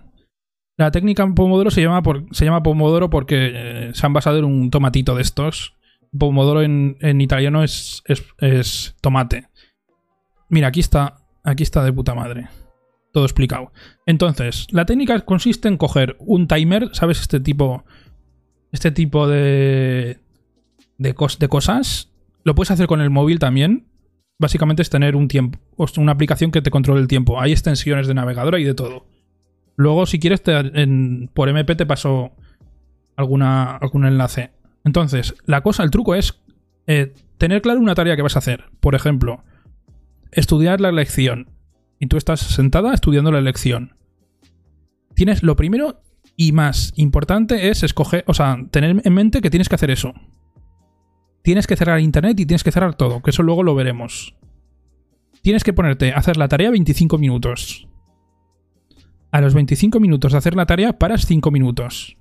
[0.77, 2.03] La técnica Pomodoro se llama,
[2.33, 5.75] se llama Pomodoro porque eh, se han basado en un tomatito de estos.
[6.17, 8.03] Pomodoro en, italiano es,
[8.39, 9.49] es tomate.
[10.49, 12.49] Mira, aquí está Aquí está de puta madre.
[13.17, 13.73] Todo explicado.
[14.05, 17.19] Entonces, la técnica consiste en coger un timer, ¿sabes?
[17.23, 17.87] Este tipo.
[18.73, 20.19] Este tipo de.
[20.99, 22.13] De, de cosas.
[22.45, 23.87] Lo puedes hacer con el móvil también.
[24.39, 25.59] Básicamente es tener un tiempo.
[25.97, 27.41] Una aplicación que te controle el tiempo.
[27.41, 29.07] Hay extensiones de navegador y de todo.
[29.77, 32.33] Luego, si quieres, por MP te paso
[33.17, 34.51] alguna, algún enlace.
[34.85, 36.39] Entonces, la cosa, el truco es
[36.87, 38.65] eh, tener claro una tarea que vas a hacer.
[38.81, 39.43] Por ejemplo,
[40.33, 41.56] estudiar la lección.
[41.99, 43.97] Y tú estás sentada estudiando la lección.
[45.15, 46.03] Tienes lo primero
[46.37, 50.13] y más importante es escoger, o sea, tener en mente que tienes que hacer eso.
[51.43, 54.35] Tienes que cerrar internet y tienes que cerrar todo, que eso luego lo veremos.
[55.43, 57.89] Tienes que ponerte a hacer la tarea 25 minutos.
[59.31, 62.17] A los 25 minutos de hacer la tarea paras 5 minutos.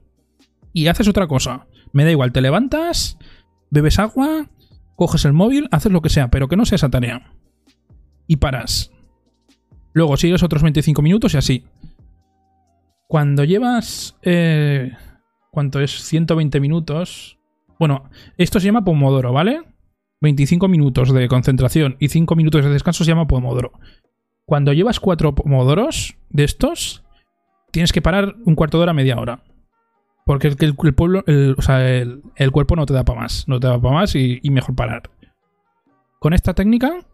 [0.73, 1.67] Y haces otra cosa.
[1.91, 3.17] Me da igual, te levantas,
[3.71, 4.49] bebes agua,
[4.95, 7.33] coges el móvil, haces lo que sea, pero que no sea esa tarea
[8.27, 8.91] y paras.
[9.95, 11.63] Luego sigues otros 25 minutos y así.
[13.07, 14.17] Cuando llevas...
[14.23, 14.91] Eh,
[15.51, 15.91] ¿Cuánto es?
[15.91, 17.39] 120 minutos.
[17.79, 19.61] Bueno, esto se llama Pomodoro, ¿vale?
[20.19, 23.71] 25 minutos de concentración y 5 minutos de descanso se llama Pomodoro.
[24.45, 27.05] Cuando llevas 4 Pomodoros de estos,
[27.71, 29.45] tienes que parar un cuarto de hora, media hora.
[30.25, 31.23] Porque el, el, pueblo,
[31.57, 33.47] o sea, el, cuerpo no te da para más.
[33.47, 35.03] No te da para más y mejor parar.
[36.19, 37.05] Con esta técnica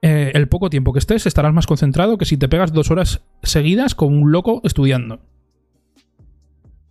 [0.00, 3.22] eh, el poco tiempo que estés estarás más concentrado que si te pegas dos horas
[3.42, 5.20] seguidas como un loco estudiando.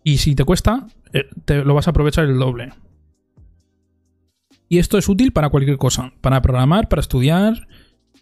[0.03, 2.71] Y si te cuesta, eh, te lo vas a aprovechar el doble.
[4.69, 6.13] Y esto es útil para cualquier cosa.
[6.21, 7.67] Para programar, para estudiar,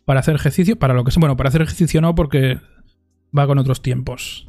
[0.06, 1.20] para hacer ejercicio, para lo que sea.
[1.20, 2.60] Bueno, para hacer ejercicio no porque
[3.36, 4.48] va con otros tiempos.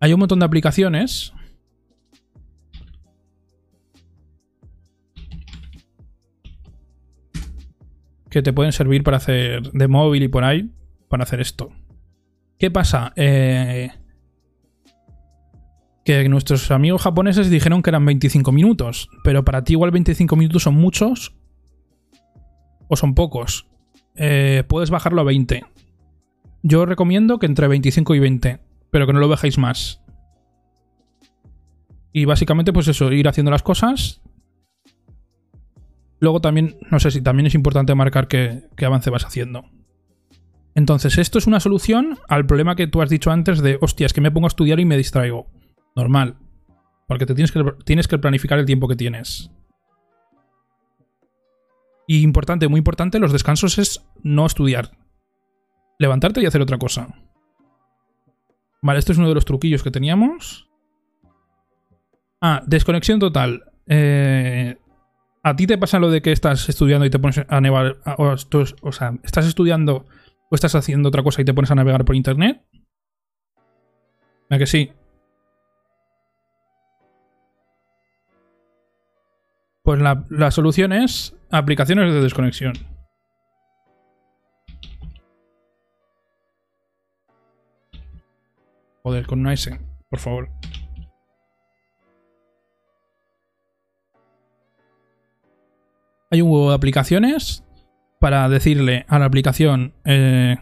[0.00, 1.32] Hay un montón de aplicaciones
[8.30, 10.70] que te pueden servir para hacer de móvil y por ahí,
[11.08, 11.70] para hacer esto.
[12.58, 13.12] ¿Qué pasa?
[13.16, 13.90] Eh,
[16.04, 20.62] que nuestros amigos japoneses dijeron que eran 25 minutos, pero para ti igual 25 minutos
[20.62, 21.34] son muchos
[22.88, 23.66] o son pocos.
[24.16, 25.64] Eh, puedes bajarlo a 20.
[26.62, 28.60] Yo recomiendo que entre 25 y 20,
[28.90, 30.02] pero que no lo dejéis más.
[32.12, 34.22] Y básicamente, pues eso, ir haciendo las cosas
[36.20, 39.64] Luego también, no sé si también es importante marcar qué, avance vas haciendo.
[40.74, 44.12] Entonces, esto es una solución al problema que tú has dicho antes de, hostia, es
[44.12, 45.46] que me pongo a estudiar y me distraigo.
[45.94, 46.36] Normal.
[47.06, 49.50] Porque te tienes que, tienes que planificar el tiempo que tienes.
[52.06, 54.92] Y importante, muy importante, los descansos es no estudiar.
[55.98, 57.08] Levantarte y hacer otra cosa.
[58.82, 60.68] Vale, este es uno de los truquillos que teníamos.
[62.40, 63.64] Ah, desconexión total.
[63.86, 64.76] Eh,
[65.48, 68.36] ¿A ti te pasa lo de que estás estudiando y te pones a navegar, o,
[68.92, 70.04] sea, estás estudiando
[70.50, 72.62] o estás haciendo otra cosa y te pones a navegar por internet?
[74.50, 74.92] ¿A que sí?
[79.82, 82.74] Pues la, la solución es aplicaciones de desconexión.
[89.02, 89.80] Joder, con una S,
[90.10, 90.50] por favor.
[96.30, 97.64] Hay un huevo de aplicaciones
[98.20, 100.56] para decirle a la aplicación eh,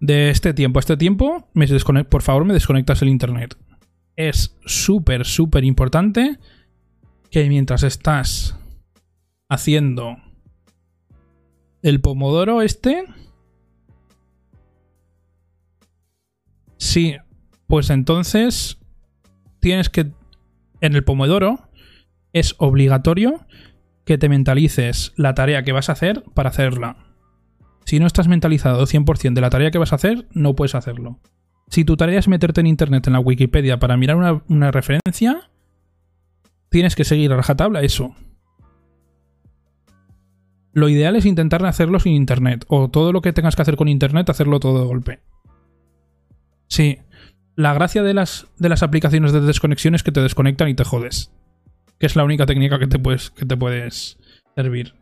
[0.00, 1.66] de este tiempo a este tiempo, me
[2.04, 3.56] por favor me desconectas el internet.
[4.16, 6.38] Es súper, súper importante
[7.30, 8.58] que mientras estás
[9.48, 10.16] haciendo
[11.82, 13.04] el pomodoro este,
[16.78, 17.16] sí,
[17.66, 18.78] pues entonces
[19.60, 20.10] tienes que,
[20.80, 21.70] en el pomodoro,
[22.32, 23.46] es obligatorio
[24.04, 26.96] que te mentalices la tarea que vas a hacer para hacerla.
[27.84, 31.20] Si no estás mentalizado 100% de la tarea que vas a hacer, no puedes hacerlo.
[31.68, 35.50] Si tu tarea es meterte en internet, en la Wikipedia, para mirar una, referencia,
[36.68, 38.14] tienes que seguir a rajatabla eso.
[40.74, 43.88] Lo ideal es intentar hacerlo sin internet, o todo lo que tengas que hacer con
[43.88, 45.20] internet, hacerlo todo de golpe.
[46.68, 46.98] Sí,
[47.56, 50.84] la gracia de las, de las aplicaciones de desconexión es que te desconectan y te
[50.84, 51.30] jodes
[52.02, 54.18] que es la única técnica que te puedes, que te puedes
[54.56, 54.92] servir.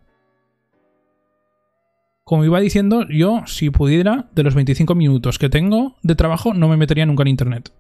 [2.24, 6.68] Como iba diciendo, yo, si pudiera, de los 25 minutos que tengo de trabajo, no
[6.68, 7.72] me metería nunca en internet.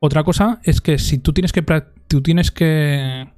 [0.00, 1.62] Otra cosa es que si tú tienes que.
[2.08, 3.28] Tú tienes que.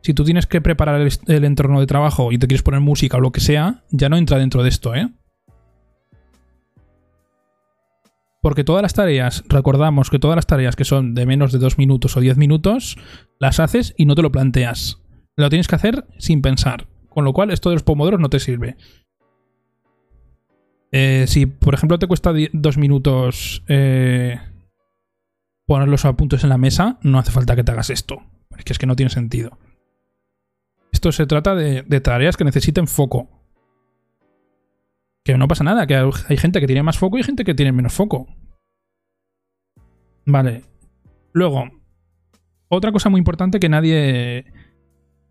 [0.00, 3.18] Si tú tienes que preparar el, el entorno de trabajo y te quieres poner música
[3.18, 5.10] o lo que sea, ya no entra dentro de esto, ¿eh?
[8.48, 11.76] Porque todas las tareas, recordamos que todas las tareas que son de menos de 2
[11.76, 12.96] minutos o 10 minutos,
[13.38, 15.02] las haces y no te lo planteas.
[15.36, 16.88] Lo tienes que hacer sin pensar.
[17.10, 18.78] Con lo cual, esto de los pomodoros no te sirve.
[20.92, 24.40] Eh, si, por ejemplo, te cuesta 2 minutos eh,
[25.66, 28.22] poner los apuntes en la mesa, no hace falta que te hagas esto.
[28.48, 29.58] Porque es que no tiene sentido.
[30.90, 33.37] Esto se trata de, de tareas que necesiten foco.
[35.28, 37.70] Que no pasa nada, que hay gente que tiene más foco y gente que tiene
[37.70, 38.34] menos foco.
[40.24, 40.64] Vale.
[41.34, 41.68] Luego,
[42.68, 44.46] otra cosa muy importante que nadie.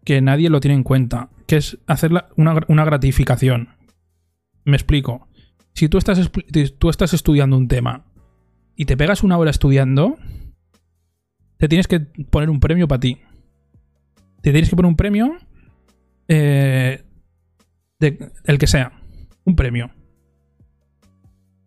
[0.05, 1.31] que nadie lo tiene en cuenta.
[1.47, 3.69] Que es hacer una, gratificación.
[4.65, 5.29] Me explico.
[5.73, 6.31] Si tú estás,
[6.77, 8.05] tú estás estudiando un tema
[8.75, 10.19] y te pegas una hora estudiando,
[11.57, 13.17] te tienes que poner un premio para ti.
[14.43, 15.37] Te tienes que poner un premio.
[16.27, 17.03] Eh,
[17.99, 18.97] el que sea
[19.47, 19.89] un premio.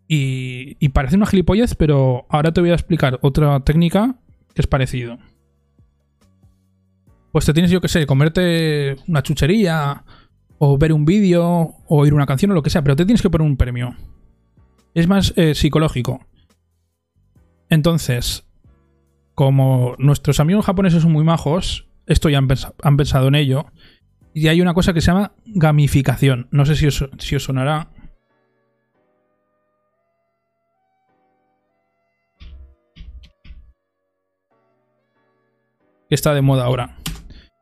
[0.07, 4.17] Y, parece una gilipollez, pero ahora te voy a explicar otra técnica
[4.55, 5.19] que es parecido.
[7.33, 10.05] Pues te tienes, yo que sé, comerte una chuchería,
[10.59, 13.23] o ver un vídeo, o oír una canción, o lo que sea, pero te tienes
[13.23, 13.97] que poner un premio.
[14.95, 16.27] Es más eh, psicológico.
[17.69, 18.45] Entonces,
[19.35, 22.49] como nuestros amigos japoneses son muy majos, esto ya han,
[22.83, 23.67] han pensado en ello,
[24.33, 26.49] y hay una cosa que se llama gamificación.
[26.51, 27.89] No sé si os, si os sonará.
[36.09, 36.97] Que está de moda ahora.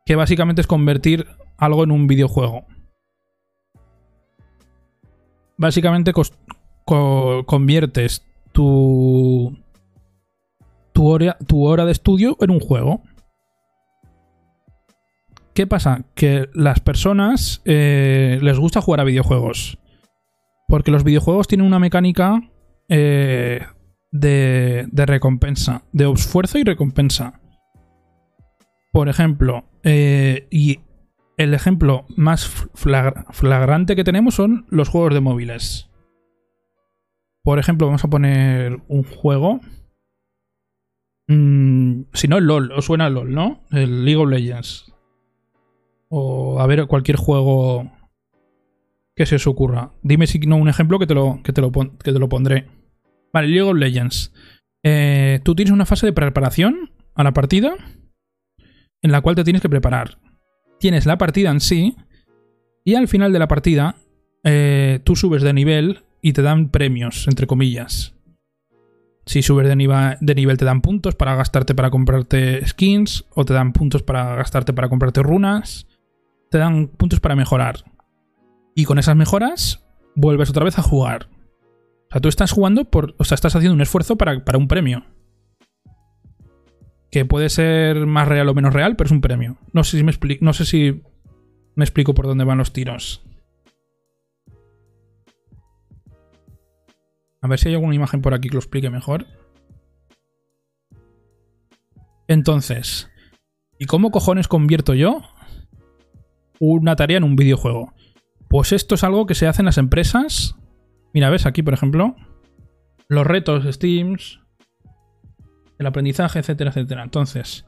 [0.05, 2.65] Que básicamente es convertir algo en un videojuego.
[5.57, 6.13] Básicamente
[6.85, 9.57] conviertes tu,
[10.93, 13.03] tu, hora, tu hora de estudio en un juego.
[15.59, 16.05] ¿Qué pasa?
[16.15, 19.77] Que las personas eh, les gusta jugar a videojuegos.
[20.69, 22.49] Porque los videojuegos tienen una mecánica
[22.87, 23.65] eh,
[24.09, 27.41] de, recompensa, de esfuerzo y recompensa.
[28.93, 30.79] Por ejemplo, eh, y
[31.35, 35.89] el ejemplo más flagrante que tenemos son los juegos de móviles.
[37.43, 39.59] Por ejemplo, vamos a poner un juego.
[41.27, 42.71] Mm, si no, el LOL.
[42.71, 43.65] Os suena el LOL, ¿no?
[43.71, 44.89] El League of Legends
[46.09, 47.91] o a ver cualquier juego
[49.15, 49.91] que se os ocurra.
[50.01, 52.67] Dime si no un ejemplo que te lo, que te lo, que te lo pondré.
[53.31, 54.33] Vale, League of Legends.
[54.83, 57.75] Eh, tú tienes una fase de preparación a la partida
[59.01, 60.19] en la cual te tienes que preparar.
[60.79, 61.95] Tienes la partida en sí
[62.85, 63.95] y al final de la partida
[64.45, 68.15] eh, tú subes de nivel y te dan premios, entre comillas.
[69.25, 73.43] Si subes de nivel, de nivel te dan puntos para gastarte para comprarte skins o
[73.43, 75.88] te dan puntos para gastarte para comprarte runas
[76.49, 77.83] te dan puntos para mejorar.
[78.75, 79.85] Y con esas mejoras
[80.15, 81.29] vuelves otra vez a jugar.
[82.09, 83.15] O sea, tú estás jugando por.
[83.17, 85.05] O sea, estás haciendo un esfuerzo para, un premio.
[87.11, 89.57] Que puede ser más real o menos real, pero es un premio.
[89.73, 90.13] No sé si me.
[90.41, 91.03] No sé si
[91.75, 93.23] me explico por dónde van los tiros.
[97.41, 99.25] A ver si hay alguna imagen por aquí que lo explique mejor.
[102.27, 103.09] Entonces,
[103.79, 105.23] ¿y cómo cojones convierto yo
[106.59, 107.93] una tarea en un videojuego.
[108.47, 110.55] Pues esto es algo que se hace en las empresas.
[111.13, 112.15] Mira, ves aquí, por ejemplo.
[113.07, 114.39] los retos, Steams,
[115.79, 117.03] el aprendizaje, etcétera, etcétera.
[117.03, 117.65] Entonces,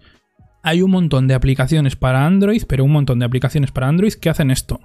[0.64, 4.30] hay un montón de aplicaciones para Android, pero un montón de aplicaciones para Android que
[4.30, 4.80] hacen esto.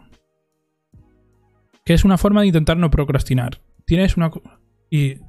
[1.84, 3.60] Que es una forma de intentar no procrastinar.
[3.84, 4.30] Tienes una...
[4.90, 5.20] Y...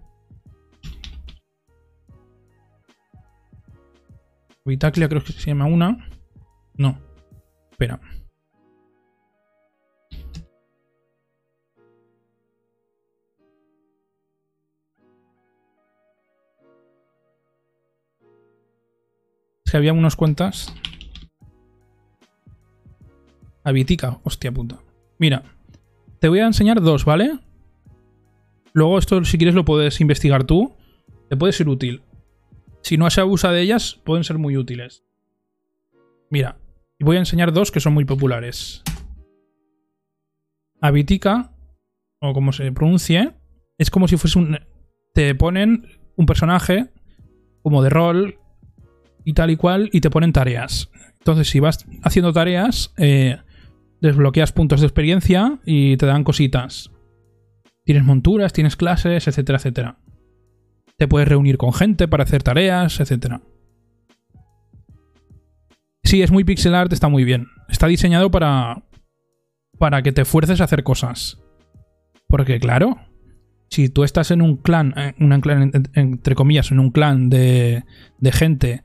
[4.65, 6.09] Vitaclia creo que se llama una.
[6.75, 6.99] No.
[7.71, 7.99] Espera.
[19.77, 20.73] Había unas cuentas.
[23.63, 24.79] Habitica, hostia puta.
[25.17, 25.43] Mira,
[26.19, 27.39] te voy a enseñar dos, ¿vale?
[28.73, 30.75] Luego esto, si quieres, lo puedes investigar tú.
[31.29, 32.01] Te puede ser útil.
[32.81, 35.03] Si no se abusa de ellas, pueden ser muy útiles.
[36.29, 36.57] Mira,
[36.99, 38.83] voy a enseñar dos que son muy populares.
[40.79, 41.51] Habitica,
[42.19, 43.33] o como se pronuncie,
[43.77, 44.59] es como si fuese un...
[45.13, 46.91] Te ponen un personaje
[47.63, 48.39] como de rol
[49.27, 50.89] y tal y cual, y te ponen tareas.
[51.19, 53.37] Entonces, si vas haciendo tareas, eh,
[53.99, 56.91] desbloqueas puntos de experiencia y te dan cositas.
[57.83, 59.97] Tienes monturas, tienes clases, etcétera, etcétera.
[60.97, 63.41] Te puedes reunir con gente para hacer tareas, etcétera.
[66.05, 67.47] Sí, es muy pixel art, está muy bien.
[67.67, 68.85] Está diseñado para,
[69.77, 71.37] para que te fuerces a hacer cosas.
[72.29, 72.95] Porque, claro,
[73.69, 77.83] si tú estás en un clan, eh, un clan entre comillas, en un clan de,
[78.19, 78.83] de gente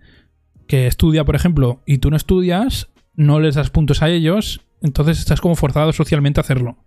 [0.73, 5.19] que estudia, por ejemplo, y tú no estudias, no les das puntos a ellos, entonces
[5.19, 6.79] estás como forzado socialmente a hacerlo.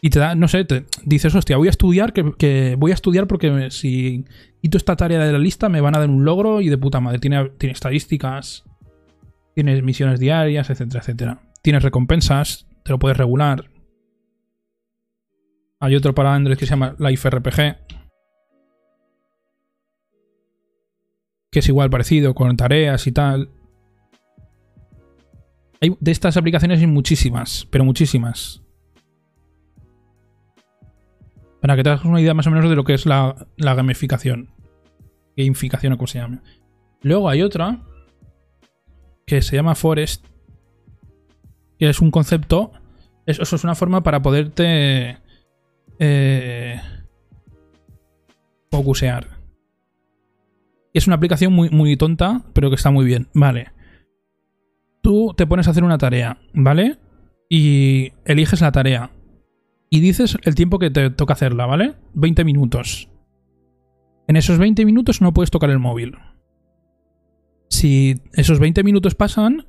[0.00, 3.26] Y te da, no sé, te dices, hostia, voy a estudiar, que, voy a estudiar
[3.26, 4.24] porque si
[4.62, 6.98] quito esta tarea de la lista me van a dar un logro y de puta
[6.98, 7.18] madre.
[7.18, 8.64] Tiene, tiene estadísticas,
[9.54, 11.42] tienes misiones diarias, etcétera, etcétera.
[11.60, 13.68] Tienes recompensas, te lo puedes regular.
[15.78, 17.97] Hay otro para Android que se llama Life RPG.
[21.50, 23.50] Que es igual parecido, con tareas y tal.
[25.80, 28.62] Hay, de estas aplicaciones hay muchísimas, pero muchísimas.
[31.60, 34.50] Para que te hagas una idea más o menos de lo que es la, gamificación.
[35.36, 36.42] Gamificación o como se llama.
[37.02, 37.82] Luego hay otra
[39.26, 40.26] que se llama Forest.
[41.78, 42.72] Que es un concepto.
[43.26, 45.18] Eso, es una forma para poderte.
[45.98, 46.80] Eh,
[48.70, 49.37] focusear.
[50.94, 53.28] Es una aplicación muy, muy tonta, pero que está muy bien.
[53.34, 53.72] Vale.
[55.02, 56.98] Tú te pones a hacer una tarea, ¿vale?
[57.48, 59.10] Y eliges la tarea.
[59.90, 61.94] Y dices el tiempo que te toca hacerla, ¿vale?
[62.14, 63.08] 20 minutos.
[64.26, 66.16] En esos 20 minutos no puedes tocar el móvil.
[67.70, 69.66] Si esos 20 minutos pasan,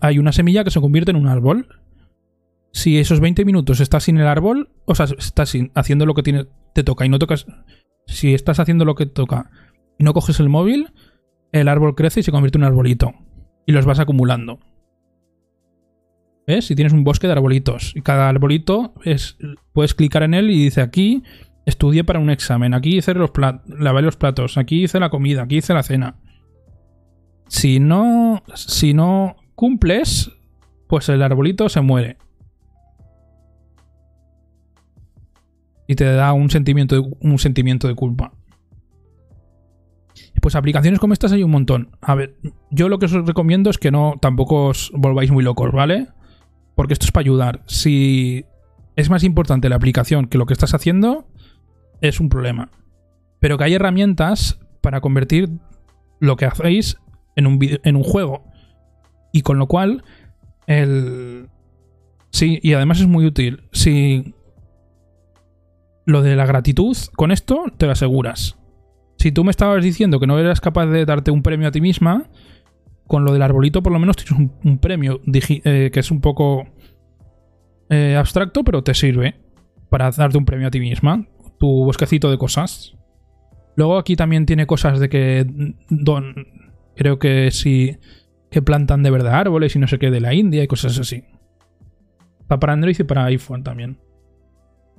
[0.00, 1.66] hay una semilla que se convierte en un árbol.
[2.72, 6.46] Si esos 20 minutos estás sin el árbol, o sea, estás haciendo lo que tiene,
[6.74, 7.46] te toca y no tocas.
[8.06, 9.50] Si estás haciendo lo que toca
[10.00, 10.94] y no coges el móvil,
[11.52, 13.12] el árbol crece y se convierte en un arbolito.
[13.66, 14.58] Y los vas acumulando.
[16.46, 16.64] ¿Ves?
[16.64, 17.92] Si tienes un bosque de arbolitos.
[17.94, 19.36] Y cada arbolito es.
[19.74, 21.22] Puedes clicar en él y dice aquí.
[21.66, 22.72] Estudié para un examen.
[22.72, 23.68] Aquí hice los platos.
[23.78, 24.56] Lavé los platos.
[24.56, 25.42] Aquí hice la comida.
[25.42, 26.16] Aquí hice la cena.
[27.46, 28.42] Si no.
[28.54, 30.32] Si no cumples.
[30.88, 32.16] Pues el arbolito se muere.
[35.86, 38.32] Y te da un sentimiento un sentimiento de culpa.
[40.40, 41.90] Pues aplicaciones como estas hay un montón.
[42.00, 42.36] A ver,
[42.70, 46.08] yo lo que os recomiendo es que no tampoco os volváis muy locos, ¿vale?
[46.74, 47.62] Porque esto es para ayudar.
[47.66, 48.44] Si
[48.96, 51.28] es más importante la aplicación que lo que estás haciendo,
[52.00, 52.70] es un problema.
[53.38, 55.50] Pero que hay herramientas para convertir
[56.20, 56.96] lo que hacéis
[57.36, 58.44] en un, en un juego.
[59.32, 60.04] Y con lo cual,
[60.66, 61.48] el...
[62.30, 63.68] Sí, y además es muy útil.
[63.72, 64.34] Si
[66.06, 68.59] lo de la gratitud, con esto te lo aseguras
[69.20, 71.82] si tú me estabas diciendo que no eras capaz de darte un premio a ti
[71.82, 72.30] misma,
[73.06, 76.66] con lo del arbolito por lo menos tienes un, premio eh, que es un poco
[77.90, 79.34] eh, abstracto, pero te sirve
[79.90, 81.26] para darte un premio a ti misma,
[81.58, 82.96] tu bosquecito de cosas.
[83.76, 85.46] Luego aquí también tiene cosas de que
[86.96, 87.98] creo que sí
[88.50, 91.24] que plantan de verdad árboles y no sé qué de la India y cosas así.
[92.48, 93.98] Para Android y para iPhone también.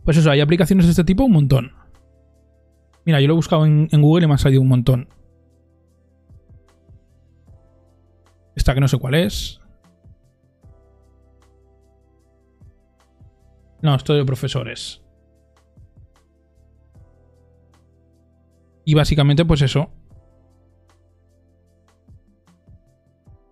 [0.05, 1.80] Pues eso, hay aplicaciones de este tipo un montón.
[3.05, 5.09] Mira, yo lo he buscado en, Google y me ha salido un montón.
[8.55, 9.59] Esta que no sé cuál es.
[13.81, 15.01] No, esto de profesores.
[18.85, 19.89] Y básicamente, pues eso.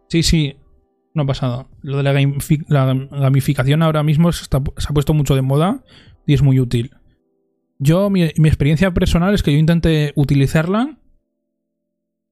[0.10, 0.58] Sí, sí.
[1.16, 1.70] No ha pasado.
[1.82, 5.84] Lo de la, gamificación ahora mismo se ha puesto mucho de moda
[6.28, 6.99] y es muy útil.
[7.80, 10.98] Yo, mi, experiencia personal es que yo intenté utilizarla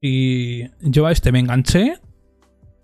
[0.01, 1.99] y yo a este me enganché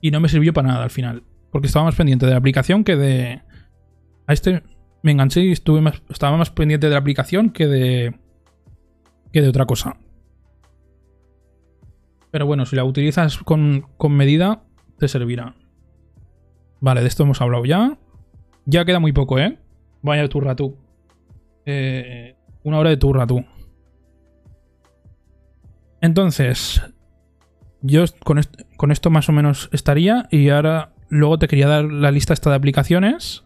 [0.02, 1.24] y no me sirvió para nada al final.
[1.52, 3.42] Porque estaba más pendiente de la aplicación que de...
[4.26, 4.64] A este
[5.04, 8.16] me enganché y estuve más, estaba más pendiente de la aplicación que de...
[9.34, 9.98] que de otra cosa.
[12.32, 14.64] Pero bueno, si la utilizas con, con medida,
[14.98, 15.56] te servirá.
[16.80, 17.98] Vale, de esto hemos hablado ya.
[18.66, 19.60] Ya queda muy poco, ¿eh?
[20.02, 20.78] Vaya turra tú.
[21.66, 23.46] Eh, una hora de turra tú.
[26.02, 26.82] Entonces,
[27.82, 28.42] yo con,
[28.78, 30.28] con, esto más o menos estaría.
[30.32, 33.44] Y ahora, luego te quería dar la lista esta de aplicaciones.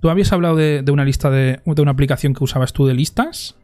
[0.00, 2.94] ¿Tú habías hablado de, de una lista de, de, una aplicación que usabas tú de
[2.94, 3.56] listas?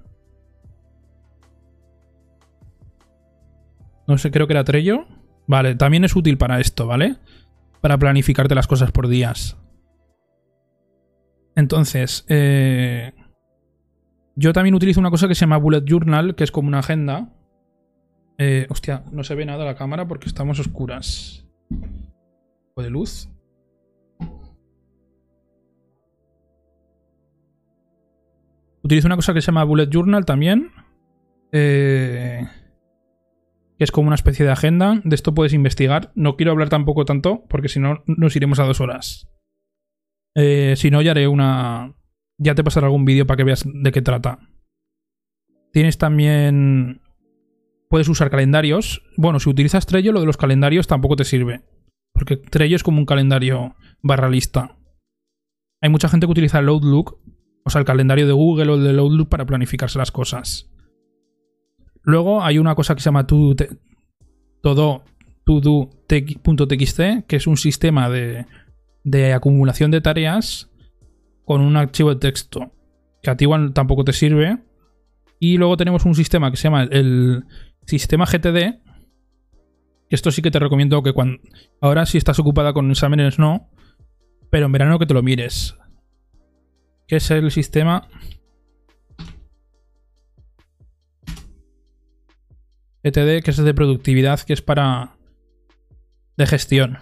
[4.07, 5.07] No sé, creo que era Trello.
[5.47, 7.17] Vale, también es útil para esto, ¿vale?
[7.81, 9.57] Para planificarte las cosas por días.
[11.57, 13.13] Entonces, eh,
[14.41, 17.29] yo también utilizo una cosa que se llama Bullet Journal, que es como una agenda.
[18.39, 21.47] Eh, hostia, no se ve nada la cámara porque estamos oscuras.
[22.75, 23.29] ¿O de luz?
[28.83, 30.71] Utilizo una cosa que se llama Bullet Journal también.
[31.53, 32.49] Eh,
[33.77, 35.03] que es como una especie de agenda.
[35.05, 36.13] De esto puedes investigar.
[36.15, 39.29] No quiero hablar tampoco tanto porque si no nos iremos a dos horas.
[40.35, 41.95] Eh, si no, ya haré una...
[42.43, 44.39] Ya te pasaré algún vídeo para que veas de qué trata.
[45.73, 47.03] Tienes también...
[47.89, 49.03] Puedes usar calendarios.
[49.17, 51.63] Bueno, si utilizas Trello, lo de los calendarios tampoco te sirve.
[52.15, 54.79] Porque Trello es como un calendario barra lista.
[55.83, 57.19] Hay mucha gente que utiliza el Outlook,
[57.65, 60.71] o sea, el calendario de Google o el de Outlook para planificarse las cosas.
[62.03, 63.55] Luego hay una cosa que se llama todo
[65.45, 68.47] todo.txt, que es un sistema de
[69.05, 70.70] de acumulación de tareas
[71.51, 72.71] con un archivo de texto
[73.21, 74.59] que a ti igual tampoco te sirve.
[75.41, 77.43] Y luego tenemos un sistema que se llama el
[77.87, 78.79] sistema GTD.
[80.11, 81.41] Esto sí que te recomiendo que cuando...
[81.81, 83.69] Ahora si estás ocupada con exámenes no,
[84.49, 85.77] pero en verano que te lo mires.
[87.09, 88.07] Que es el sistema...
[93.03, 95.17] GTD, que es de productividad, que es para...
[96.37, 96.99] de gestión.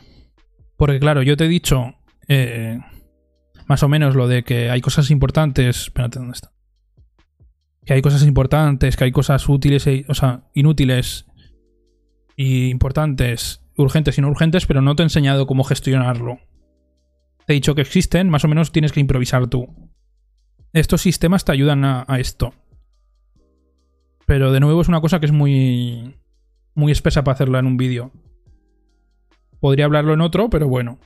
[0.79, 1.97] Porque claro, yo te he dicho
[2.29, 2.79] eh,
[3.69, 5.83] más o menos lo de que hay cosas importantes.
[5.83, 6.53] Espérate, ¿dónde está?
[7.85, 11.27] Que hay cosas importantes, que hay cosas útiles, e, o sea, inútiles
[12.35, 16.39] y importantes, urgentes y no urgentes, pero no te he enseñado cómo gestionarlo.
[17.47, 19.69] Te he dicho que existen, más o menos tienes que improvisar tú.
[20.73, 22.55] Estos sistemas te ayudan a, a esto.
[24.27, 26.17] Pero de nuevo es una cosa que es muy,
[26.75, 28.13] muy espesa para hacerla en un vídeo.
[29.61, 30.99] Podría hablarlo en otro, pero bueno.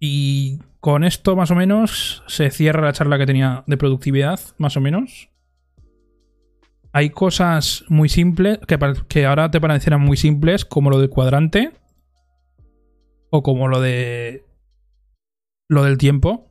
[0.00, 4.76] Y con esto más o menos se cierra la charla que tenía de productividad, más
[4.76, 5.30] o menos.
[6.92, 11.72] Hay cosas muy simples, que, que ahora te parecerán muy simples, como lo del cuadrante.
[13.30, 14.44] O como lo de...
[15.68, 16.50] Lo del tiempo.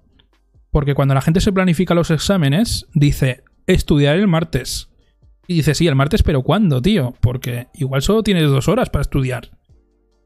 [0.72, 4.90] Porque cuando la gente se planifica los exámenes, dice, estudiar el martes.
[5.48, 7.16] Y dice, sí, el martes, pero ¿cuándo, tío?
[7.22, 9.58] Porque igual solo tienes dos horas para estudiar.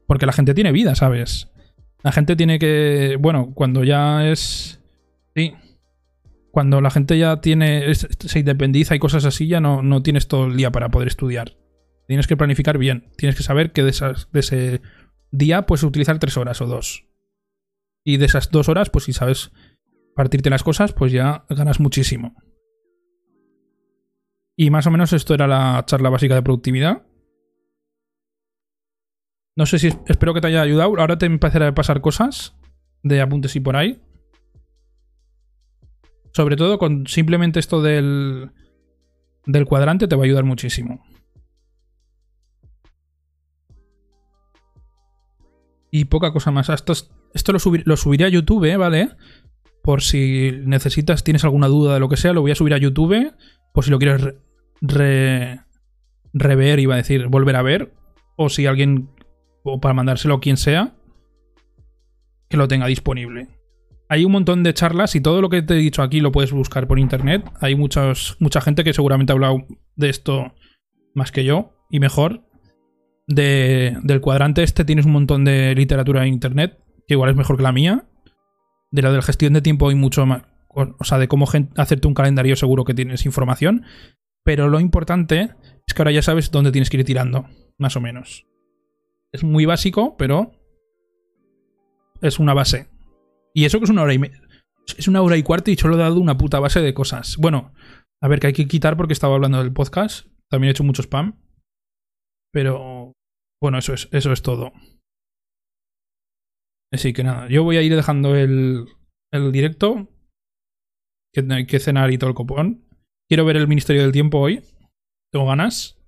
[0.06, 1.51] Porque la gente tiene vida, ¿sabes?
[2.02, 3.16] La gente tiene que.
[3.20, 4.80] Bueno, cuando ya es.
[5.34, 5.54] Sí.
[6.50, 7.94] Cuando la gente ya tiene.
[7.94, 11.56] se independiza y cosas así, ya no, no tienes todo el día para poder estudiar.
[12.08, 13.10] Tienes que planificar bien.
[13.16, 13.92] Tienes que saber que de,
[14.32, 14.82] de ese
[15.30, 17.06] día puedes utilizar tres horas o dos.
[18.04, 19.52] Y de esas dos horas, pues si sabes
[20.14, 22.34] partirte las cosas, pues ya ganas muchísimo.
[24.56, 27.02] Y más o menos esto era la charla básica de productividad.
[29.56, 30.98] No sé si espero que te haya ayudado.
[30.98, 32.56] Ahora te empezaré a pasar cosas
[33.02, 34.00] de apuntes y por ahí.
[36.32, 38.50] Sobre todo con simplemente esto del,
[39.44, 41.04] del cuadrante te va a ayudar muchísimo.
[45.90, 46.70] Y poca cosa más.
[46.70, 46.94] Esto,
[47.34, 48.78] esto lo, subiré a YouTube, ¿eh?
[48.78, 49.10] ¿vale?
[49.82, 52.78] Por si necesitas, tienes alguna duda de lo que sea, lo voy a subir a
[52.78, 53.34] YouTube.
[53.74, 54.34] Por si lo quieres
[54.80, 57.92] rever, iba a decir, volver a ver.
[58.36, 59.10] O si alguien
[59.62, 60.94] o para mandárselo a quien sea,
[62.48, 63.48] que lo tenga disponible.
[64.08, 66.52] Hay un montón de charlas y todo lo que te he dicho aquí lo puedes
[66.52, 67.50] buscar por internet.
[67.60, 69.64] Hay muchos, mucha gente que seguramente ha hablado
[69.96, 70.52] de esto
[71.14, 72.42] más que yo y mejor.
[73.26, 77.56] De, del cuadrante este tienes un montón de literatura en internet, que igual es mejor
[77.56, 78.04] que la mía.
[78.90, 80.42] De la de la gestión de tiempo hay mucho más.
[80.68, 83.84] O sea, de cómo hacerte un calendario seguro que tienes información.
[84.44, 85.54] Pero lo importante
[85.86, 87.46] es que ahora ya sabes dónde tienes que ir tirando,
[87.78, 88.46] más o menos.
[89.32, 90.52] Es muy básico, pero
[92.20, 92.88] es una base.
[93.54, 94.20] Y eso que es una hora y
[94.96, 97.36] Es una hora y cuarto y solo he dado una puta base de cosas.
[97.38, 97.72] Bueno,
[98.22, 100.28] A ver, que hay que quitar porque estaba hablando del podcast.
[100.48, 101.40] También he hecho mucho spam.
[102.52, 103.12] Pero
[103.60, 104.72] bueno, eso es, eso es todo.
[106.92, 108.86] Así que nada, yo voy a ir dejando el,
[109.32, 110.08] el directo.
[111.34, 112.84] Que hay que cenar y todo el copón.
[113.28, 114.62] Quiero ver el Ministerio del Tiempo hoy.
[115.32, 115.98] Tengo ganas.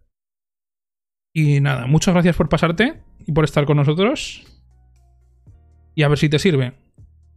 [1.36, 4.44] Y nada, muchas gracias por pasarte y por estar con nosotros.
[5.97, 6.74] Y a ver si te sirve.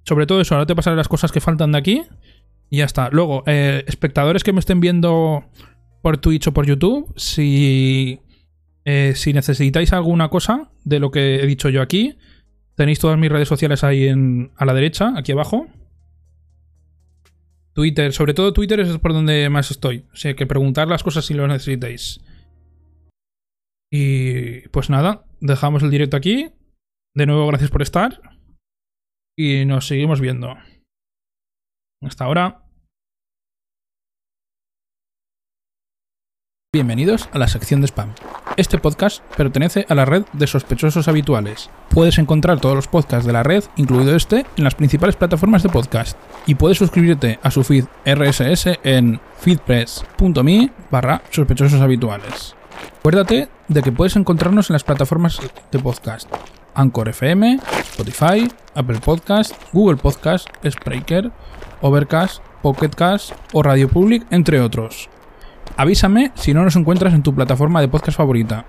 [0.04, 2.04] Sobre todo eso, ahora te pasaré las cosas que faltan de aquí.
[2.70, 3.10] Y ya está.
[3.10, 5.46] Luego, eh, espectadores que me estén viendo
[6.04, 8.20] por Twitch o por YouTube, si,
[8.86, 12.18] eh, si necesitáis alguna cosa de lo que he dicho yo aquí,
[12.76, 15.68] tenéis todas mis redes sociales ahí en, a la derecha, aquí abajo.
[17.74, 20.06] Twitter, sobre todo Twitter es por donde más estoy.
[20.14, 22.22] O sea, que preguntar las cosas si lo necesitáis.
[23.92, 26.52] Y pues nada, dejamos el directo aquí.
[27.16, 28.22] De nuevo, gracias por estar.
[29.38, 30.56] Y nos seguimos viendo.
[32.04, 32.64] Hasta ahora.
[36.74, 38.14] Bienvenidos a la sección de spam.
[38.58, 41.70] Este podcast pertenece a la red de sospechosos habituales.
[41.90, 45.70] Puedes encontrar todos los podcasts de la red, incluido este, en las principales plataformas de
[45.70, 46.20] podcast.
[46.46, 52.57] Y puedes suscribirte a su feed RSS en feedpress.me barra sospechosos habituales.
[53.00, 55.40] Acuérdate de que puedes encontrarnos en las plataformas
[55.72, 56.30] de podcast.
[56.74, 61.32] Anchor FM, Spotify, Apple Podcast, Google Podcast, Spreaker,
[61.82, 65.10] Overcast, Pocketcast o Radio Public, entre otros.
[65.76, 68.66] Avísame si no nos encuentras en tu plataforma de podcast favorita.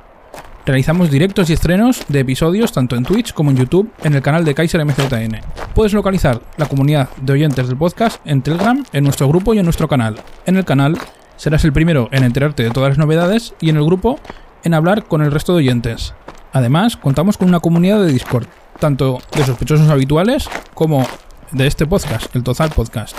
[0.67, 4.45] Realizamos directos y estrenos de episodios tanto en Twitch como en YouTube en el canal
[4.45, 5.41] de Kaiser MZN.
[5.75, 9.65] Puedes localizar la comunidad de oyentes del podcast en Telegram, en nuestro grupo y en
[9.65, 10.17] nuestro canal.
[10.45, 10.99] En el canal
[11.39, 14.19] serás el primero en enterarte de todas las novedades y en el grupo
[14.65, 16.13] en hablar con el resto de oyentes.
[16.53, 18.47] Además, contamos con una comunidad de Discord,
[18.79, 21.07] tanto de sospechosos habituales como
[21.53, 23.17] de este podcast, el Tozal Podcast.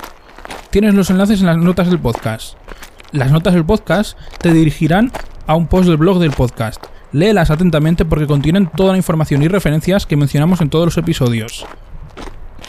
[0.70, 2.56] Tienes los enlaces en las notas del podcast.
[3.12, 5.12] Las notas del podcast te dirigirán
[5.48, 6.84] a un post del blog del podcast.
[7.12, 11.66] Léelas atentamente porque contienen toda la información y referencias que mencionamos en todos los episodios.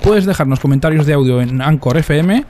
[0.02, 2.47] Puedes dejarnos comentarios de audio en Anchor FM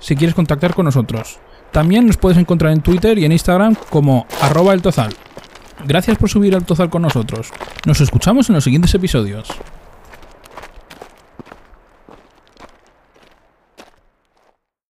[0.00, 1.40] si quieres contactar con nosotros.
[1.72, 5.12] También nos puedes encontrar en Twitter y en Instagram como arroba el Tozal.
[5.86, 7.50] Gracias por subir al Tozal con nosotros.
[7.84, 9.48] Nos escuchamos en los siguientes episodios.